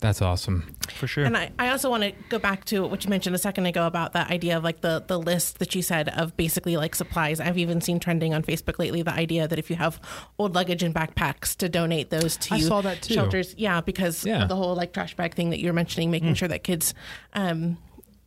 that's 0.00 0.22
awesome 0.22 0.74
for 0.94 1.06
sure. 1.06 1.24
And 1.24 1.36
I, 1.36 1.50
I 1.58 1.70
also 1.70 1.90
want 1.90 2.02
to 2.04 2.12
go 2.28 2.38
back 2.38 2.64
to 2.66 2.86
what 2.86 3.04
you 3.04 3.10
mentioned 3.10 3.34
a 3.34 3.38
second 3.38 3.66
ago 3.66 3.86
about 3.86 4.12
that 4.12 4.30
idea 4.30 4.56
of 4.56 4.64
like 4.64 4.80
the, 4.80 5.02
the 5.06 5.18
list 5.18 5.58
that 5.58 5.74
you 5.74 5.82
said 5.82 6.08
of 6.10 6.36
basically 6.36 6.76
like 6.76 6.94
supplies. 6.94 7.40
I've 7.40 7.58
even 7.58 7.80
seen 7.80 7.98
trending 8.00 8.32
on 8.34 8.42
Facebook 8.42 8.78
lately 8.78 9.02
the 9.02 9.12
idea 9.12 9.48
that 9.48 9.58
if 9.58 9.70
you 9.70 9.76
have 9.76 10.00
old 10.38 10.54
luggage 10.54 10.82
and 10.82 10.94
backpacks 10.94 11.56
to 11.56 11.68
donate 11.68 12.10
those 12.10 12.36
to 12.38 12.54
I 12.54 12.60
saw 12.60 12.80
that 12.82 13.02
too. 13.02 13.14
shelters. 13.14 13.54
Yeah, 13.58 13.80
because 13.80 14.24
Yeah. 14.24 14.42
of 14.42 14.48
the 14.48 14.56
whole 14.56 14.74
like 14.74 14.92
trash 14.92 15.14
bag 15.16 15.34
thing 15.34 15.50
that 15.50 15.58
you 15.58 15.66
were 15.66 15.72
mentioning, 15.74 16.10
making 16.10 16.34
sure 16.34 16.48
that 16.48 16.62
kids 16.64 16.94
um, 17.34 17.76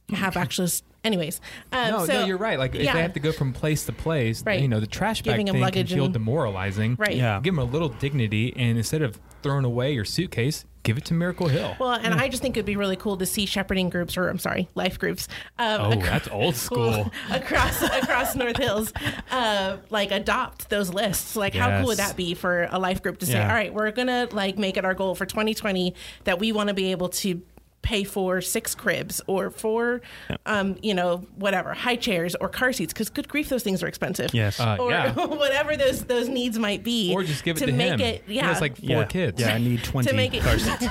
have 0.09 0.35
access. 0.37 0.83
Anyways, 1.03 1.41
um, 1.71 1.89
no, 1.91 2.05
so, 2.05 2.13
no, 2.13 2.25
you're 2.25 2.37
right. 2.37 2.59
Like 2.59 2.75
if 2.75 2.81
they 2.81 3.01
have 3.01 3.13
to 3.13 3.19
go 3.19 3.31
from 3.31 3.53
place 3.53 3.85
to 3.85 3.91
place, 3.93 4.43
Right. 4.45 4.61
you 4.61 4.67
know, 4.67 4.79
the 4.79 4.85
trash 4.87 5.23
bag 5.23 5.33
Giving 5.33 5.49
'em 5.49 5.53
thing 5.53 5.61
can 5.61 5.65
luggage 5.65 5.93
feel 5.93 6.05
and- 6.05 6.13
demoralizing. 6.13 6.95
Right. 6.99 7.15
Yeah. 7.15 7.39
Give 7.41 7.55
them 7.55 7.59
a 7.67 7.69
little 7.71 7.89
dignity, 7.89 8.53
and 8.55 8.77
instead 8.77 9.01
of 9.01 9.19
throwing 9.41 9.65
away 9.65 9.93
your 9.93 10.05
suitcase, 10.05 10.63
give 10.83 10.97
it 10.97 11.05
to 11.05 11.13
Miracle 11.13 11.47
Hill. 11.47 11.75
Well, 11.79 11.91
and 11.93 12.13
I 12.13 12.27
just 12.27 12.41
think 12.41 12.57
it'd 12.57 12.65
be 12.65 12.75
really 12.75 12.95
cool 12.95 13.17
to 13.17 13.25
see 13.25 13.45
shepherding 13.45 13.89
groups, 13.89 14.17
or 14.17 14.27
I'm 14.29 14.39
sorry, 14.39 14.67
life 14.75 14.97
groups. 14.99 15.27
Um, 15.59 15.81
Oh, 15.81 15.95
that's 16.01 16.27
old 16.29 16.55
school. 16.67 17.11
across 17.29 17.81
across 17.81 18.35
North 18.35 18.57
Hills, 18.57 18.91
uh, 19.31 19.77
like 19.89 20.11
adopt 20.11 20.69
those 20.69 20.93
lists. 20.93 21.35
Like, 21.35 21.53
how 21.53 21.79
cool 21.79 21.87
would 21.87 21.97
that 21.97 22.15
be 22.15 22.33
for 22.33 22.67
a 22.71 22.79
life 22.79 23.01
group 23.01 23.19
to 23.19 23.25
say, 23.25 23.33
Yeah. 23.33 23.47
all 23.49 23.53
right, 23.55 23.73
we're 23.73 23.91
gonna 23.91 24.27
like 24.31 24.57
make 24.57 24.77
it 24.77 24.85
our 24.85 24.93
goal 24.93 25.15
for 25.15 25.25
2020 25.25 25.93
that 26.23 26.39
we 26.39 26.51
want 26.51 26.69
to 26.69 26.73
be 26.73 26.91
able 26.91 27.09
to 27.09 27.41
pay 27.81 28.03
for 28.03 28.41
six 28.41 28.75
cribs 28.75 29.21
or 29.25 29.49
for 29.49 30.01
um, 30.45 30.77
you 30.83 30.93
know 30.93 31.17
whatever 31.35 31.73
high 31.73 31.95
chairs 31.95 32.35
or 32.35 32.47
car 32.47 32.71
seats 32.71 32.93
because 32.93 33.09
good 33.09 33.27
grief 33.27 33.49
those 33.49 33.63
things 33.63 33.81
are 33.81 33.87
expensive 33.87 34.33
Yes. 34.33 34.59
Uh, 34.59 34.77
or 34.79 34.91
yeah. 34.91 35.13
whatever 35.25 35.75
those 35.75 36.05
those 36.05 36.29
needs 36.29 36.59
might 36.59 36.83
be 36.83 37.11
or 37.13 37.23
just 37.23 37.43
give 37.43 37.57
it 37.57 37.65
to, 37.65 37.71
make 37.71 37.93
him. 37.93 38.01
it 38.01 38.23
He 38.27 38.35
yeah 38.35 38.47
has 38.47 38.61
like 38.61 38.77
four 38.77 38.87
yeah. 38.87 39.05
kids. 39.05 39.41
Yeah, 39.41 39.55
I 39.55 39.57
need 39.57 39.83
20 39.83 40.13
make 40.15 40.33
it- 40.35 40.43
car 40.43 40.59
seats. 40.59 40.83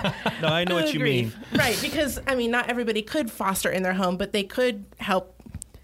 No, 0.42 0.48
I 0.48 0.64
know 0.64 0.74
what 0.74 0.92
you 0.92 0.98
grief. 1.00 1.36
mean. 1.36 1.46
Right, 1.58 1.78
because 1.80 2.20
I 2.26 2.34
mean, 2.34 2.50
not 2.50 2.68
everybody 2.68 3.02
could 3.02 3.30
foster 3.30 3.70
in 3.70 3.82
their 3.84 3.92
home, 3.94 4.16
but 4.16 4.32
they 4.32 4.42
could 4.42 4.84
help 4.98 5.34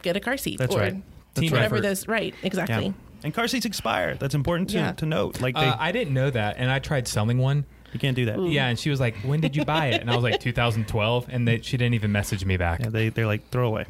get 0.02 0.16
a 0.16 0.20
car 0.20 0.36
seat. 0.36 0.58
That's 0.58 0.74
or 0.74 0.78
right. 0.80 0.94
That's 1.34 1.40
Team 1.40 1.52
whatever 1.52 1.76
effort. 1.76 1.82
those. 1.82 2.08
Right, 2.08 2.34
exactly. 2.42 2.86
Yeah. 2.86 2.92
And 3.24 3.34
car 3.34 3.46
seats 3.48 3.64
expire. 3.66 4.14
That's 4.16 4.34
important 4.34 4.70
to, 4.70 4.76
Yeah. 4.76 4.92
to 4.92 5.06
note. 5.06 5.40
Like 5.40 5.54
they, 5.54 5.60
Uh, 5.66 5.76
I 5.78 5.92
didn't 5.92 6.14
know 6.14 6.30
that, 6.30 6.56
and 6.58 6.70
I 6.70 6.78
tried 6.78 7.06
selling 7.08 7.38
one. 7.38 7.64
You 7.92 8.00
can't 8.00 8.16
do 8.16 8.26
that. 8.26 8.40
Yeah, 8.40 8.66
and 8.68 8.78
she 8.78 8.90
was 8.90 9.00
like, 9.00 9.16
"When 9.18 9.40
did 9.40 9.54
you 9.56 9.64
buy 9.64 9.86
it?" 9.88 10.00
And 10.00 10.10
I 10.10 10.14
was 10.14 10.22
like, 10.24 10.40
"2012," 10.40 11.26
and 11.28 11.46
they, 11.48 11.60
she 11.60 11.76
didn't 11.76 11.94
even 11.94 12.12
message 12.12 12.44
me 12.44 12.56
back. 12.56 12.80
Yeah, 12.80 12.88
they 12.90 13.08
they're 13.10 13.26
like 13.26 13.48
throwaway. 13.50 13.86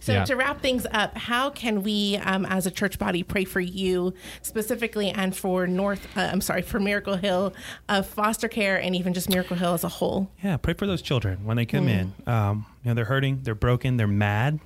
So 0.00 0.12
Yeah. 0.12 0.24
to 0.24 0.36
wrap 0.36 0.60
things 0.60 0.86
up, 0.90 1.16
how 1.16 1.50
can 1.50 1.82
we, 1.82 2.16
um, 2.18 2.44
as 2.46 2.66
a 2.66 2.70
church 2.70 2.98
body, 2.98 3.22
pray 3.22 3.44
for 3.44 3.60
you 3.60 4.14
specifically, 4.42 5.10
and 5.10 5.34
for 5.36 5.66
North? 5.66 6.06
Uh, 6.16 6.28
I'm 6.32 6.40
sorry, 6.40 6.62
for 6.62 6.80
Miracle 6.80 7.16
Hill, 7.16 7.52
uh, 7.88 8.02
foster 8.02 8.48
care, 8.48 8.76
and 8.80 8.94
even 8.96 9.14
just 9.14 9.28
Miracle 9.28 9.56
Hill 9.56 9.74
as 9.74 9.84
a 9.84 9.88
whole. 9.88 10.30
Yeah, 10.42 10.56
pray 10.56 10.74
for 10.74 10.86
those 10.86 11.02
children 11.02 11.44
when 11.44 11.56
they 11.56 11.66
come 11.66 11.86
Mm. 11.86 12.12
in. 12.26 12.32
Um, 12.32 12.66
you 12.84 12.90
know, 12.90 12.94
they're 12.94 13.04
hurting, 13.04 13.40
they're 13.42 13.54
broken, 13.54 13.96
they're 13.96 14.06
mad. 14.06 14.60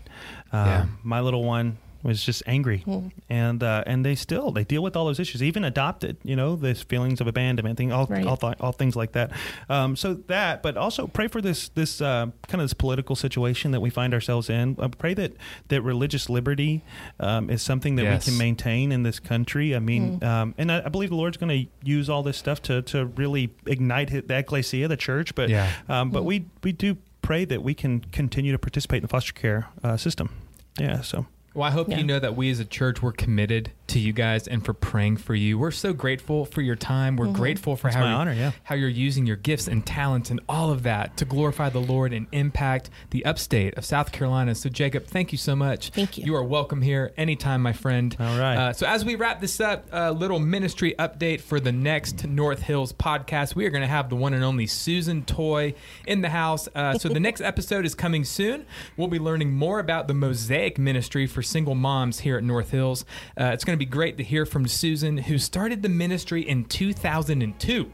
Um, 0.52 0.66
Yeah. 0.66 0.86
My 1.02 1.20
little 1.20 1.44
one, 1.44 1.78
was 2.02 2.24
just 2.24 2.42
angry, 2.46 2.84
and 3.28 3.62
uh, 3.62 3.84
and 3.86 4.04
they 4.04 4.14
still 4.14 4.50
they 4.52 4.64
deal 4.64 4.82
with 4.82 4.96
all 4.96 5.04
those 5.04 5.20
issues, 5.20 5.42
even 5.42 5.64
adopted. 5.64 6.16
You 6.24 6.36
know, 6.36 6.56
this 6.56 6.82
feelings 6.82 7.20
of 7.20 7.26
abandonment, 7.26 7.76
thing, 7.76 7.92
all 7.92 8.06
Right. 8.06 8.26
all, 8.26 8.36
th- 8.36 8.54
all 8.60 8.72
things 8.72 8.96
like 8.96 9.12
that. 9.12 9.32
Um, 9.68 9.96
so 9.96 10.14
that, 10.28 10.62
but 10.62 10.76
also 10.76 11.06
pray 11.06 11.28
for 11.28 11.40
this 11.40 11.68
this 11.70 12.00
uh, 12.00 12.26
kind 12.48 12.60
of 12.60 12.64
this 12.64 12.72
political 12.74 13.14
situation 13.16 13.70
that 13.72 13.80
we 13.80 13.90
find 13.90 14.14
ourselves 14.14 14.48
in. 14.48 14.76
Uh, 14.78 14.88
pray 14.88 15.14
that 15.14 15.32
that 15.68 15.82
religious 15.82 16.28
liberty 16.30 16.82
um, 17.20 17.50
is 17.50 17.62
something 17.62 17.96
that 17.96 18.02
Yes. 18.04 18.26
we 18.26 18.30
can 18.32 18.38
maintain 18.38 18.92
in 18.92 19.02
this 19.02 19.20
country. 19.20 19.74
I 19.76 19.78
mean, 19.78 20.22
um, 20.24 20.54
and 20.58 20.72
I, 20.72 20.82
I 20.86 20.88
believe 20.88 21.10
the 21.10 21.16
Lord's 21.16 21.36
going 21.36 21.66
to 21.66 21.70
use 21.88 22.08
all 22.08 22.22
this 22.22 22.36
stuff 22.38 22.62
to 22.62 22.82
to 22.82 23.06
really 23.06 23.50
ignite 23.66 24.10
the 24.26 24.36
ecclesia, 24.38 24.88
the 24.88 24.96
church. 24.96 25.34
But 25.34 25.50
Yeah. 25.50 25.70
um, 25.88 26.10
but 26.10 26.24
we 26.24 26.46
we 26.62 26.72
do 26.72 26.96
pray 27.22 27.44
that 27.44 27.62
we 27.62 27.74
can 27.74 28.00
continue 28.00 28.52
to 28.52 28.58
participate 28.58 28.96
in 28.98 29.02
the 29.02 29.08
foster 29.08 29.32
care 29.34 29.68
uh, 29.84 29.96
system. 29.98 30.30
Yeah. 30.78 31.02
So. 31.02 31.26
Well, 31.54 31.66
I 31.66 31.70
hope 31.72 31.88
Yeah. 31.88 31.98
you 31.98 32.04
know 32.04 32.18
that 32.20 32.36
we 32.36 32.50
as 32.50 32.60
a 32.60 32.64
church 32.64 33.02
we're 33.02 33.12
committed 33.12 33.72
to 33.90 33.98
you 33.98 34.12
guys 34.12 34.46
and 34.46 34.64
for 34.64 34.72
praying 34.72 35.16
for 35.16 35.34
you. 35.34 35.58
We're 35.58 35.70
so 35.70 35.92
grateful 35.92 36.44
for 36.44 36.62
your 36.62 36.76
time. 36.76 37.16
We're 37.16 37.32
grateful 37.32 37.76
for 37.76 37.88
how 37.90 38.00
you- 38.00 38.14
honor, 38.14 38.32
yeah. 38.32 38.52
how 38.62 38.74
you're 38.76 38.88
using 38.88 39.26
your 39.26 39.36
gifts 39.36 39.66
and 39.68 39.84
talents 39.84 40.30
and 40.30 40.40
all 40.48 40.70
of 40.70 40.84
that 40.84 41.16
to 41.18 41.24
glorify 41.24 41.68
the 41.70 41.80
Lord 41.80 42.12
and 42.12 42.26
impact 42.32 42.90
the 43.10 43.24
upstate 43.24 43.74
of 43.76 43.84
South 43.84 44.12
Carolina. 44.12 44.54
So, 44.54 44.68
Jacob, 44.68 45.06
thank 45.06 45.32
you 45.32 45.38
so 45.38 45.56
much. 45.56 45.90
Thank 45.90 46.18
you. 46.18 46.24
You 46.24 46.34
are 46.36 46.44
welcome 46.44 46.82
here 46.82 47.12
anytime, 47.16 47.62
my 47.62 47.72
friend. 47.72 48.16
All 48.20 48.38
right. 48.38 48.56
Uh, 48.56 48.72
so, 48.72 48.86
as 48.86 49.04
we 49.04 49.16
wrap 49.16 49.40
this 49.40 49.60
up, 49.60 49.86
a 49.90 50.12
little 50.12 50.38
ministry 50.38 50.94
update 50.98 51.40
for 51.40 51.58
the 51.58 51.72
next 51.72 52.26
North 52.26 52.62
Hills 52.62 52.92
podcast. 52.92 53.54
We 53.54 53.66
are 53.66 53.70
going 53.70 53.82
to 53.82 53.88
have 53.88 54.08
the 54.08 54.16
one 54.16 54.34
and 54.34 54.44
only 54.44 54.66
Susan 54.66 55.24
Toy 55.24 55.74
in 56.06 56.20
the 56.20 56.28
house. 56.30 56.68
Uh, 56.74 56.96
so, 56.96 57.08
the 57.08 57.20
next 57.28 57.40
episode 57.40 57.84
is 57.84 57.94
coming 57.94 58.24
soon. 58.24 58.66
We'll 58.96 59.08
be 59.08 59.18
learning 59.18 59.52
more 59.52 59.80
about 59.80 60.06
the 60.06 60.14
Mosaic 60.14 60.78
Ministry 60.78 61.26
for 61.26 61.42
single 61.42 61.74
moms 61.74 62.20
here 62.20 62.36
at 62.36 62.44
North 62.44 62.70
Hills. 62.70 63.04
Uh, 63.38 63.46
it's 63.46 63.64
going 63.64 63.76
to 63.76 63.79
be 63.80 63.86
great 63.86 64.16
to 64.18 64.22
hear 64.22 64.46
from 64.46 64.68
Susan, 64.68 65.16
who 65.18 65.38
started 65.38 65.82
the 65.82 65.88
ministry 65.88 66.42
in 66.48 66.64
2002. 66.66 67.90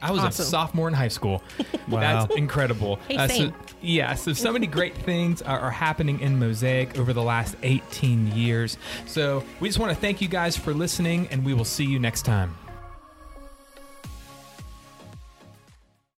I 0.00 0.10
was 0.12 0.20
Awesome. 0.20 0.42
a 0.42 0.46
sophomore 0.46 0.88
in 0.88 0.94
high 0.94 1.08
school. 1.08 1.42
Wow. 1.88 2.00
That's 2.26 2.36
incredible. 2.36 2.96
Hey, 3.08 3.16
Uh, 3.16 3.28
so, 3.28 3.52
yeah, 3.80 4.14
so 4.14 4.34
so 4.34 4.52
many 4.52 4.66
great 4.66 4.94
things 4.94 5.40
are, 5.40 5.58
are 5.58 5.70
happening 5.70 6.20
in 6.20 6.38
Mosaic 6.38 6.98
over 6.98 7.14
the 7.14 7.22
last 7.22 7.56
18 7.62 8.26
years. 8.36 8.76
So 9.06 9.42
we 9.58 9.70
just 9.70 9.78
want 9.78 9.90
to 9.94 9.98
thank 9.98 10.20
you 10.20 10.28
guys 10.28 10.54
for 10.54 10.74
listening, 10.74 11.28
and 11.30 11.46
we 11.46 11.54
will 11.54 11.64
see 11.64 11.86
you 11.86 11.98
next 11.98 12.22
time. 12.26 12.54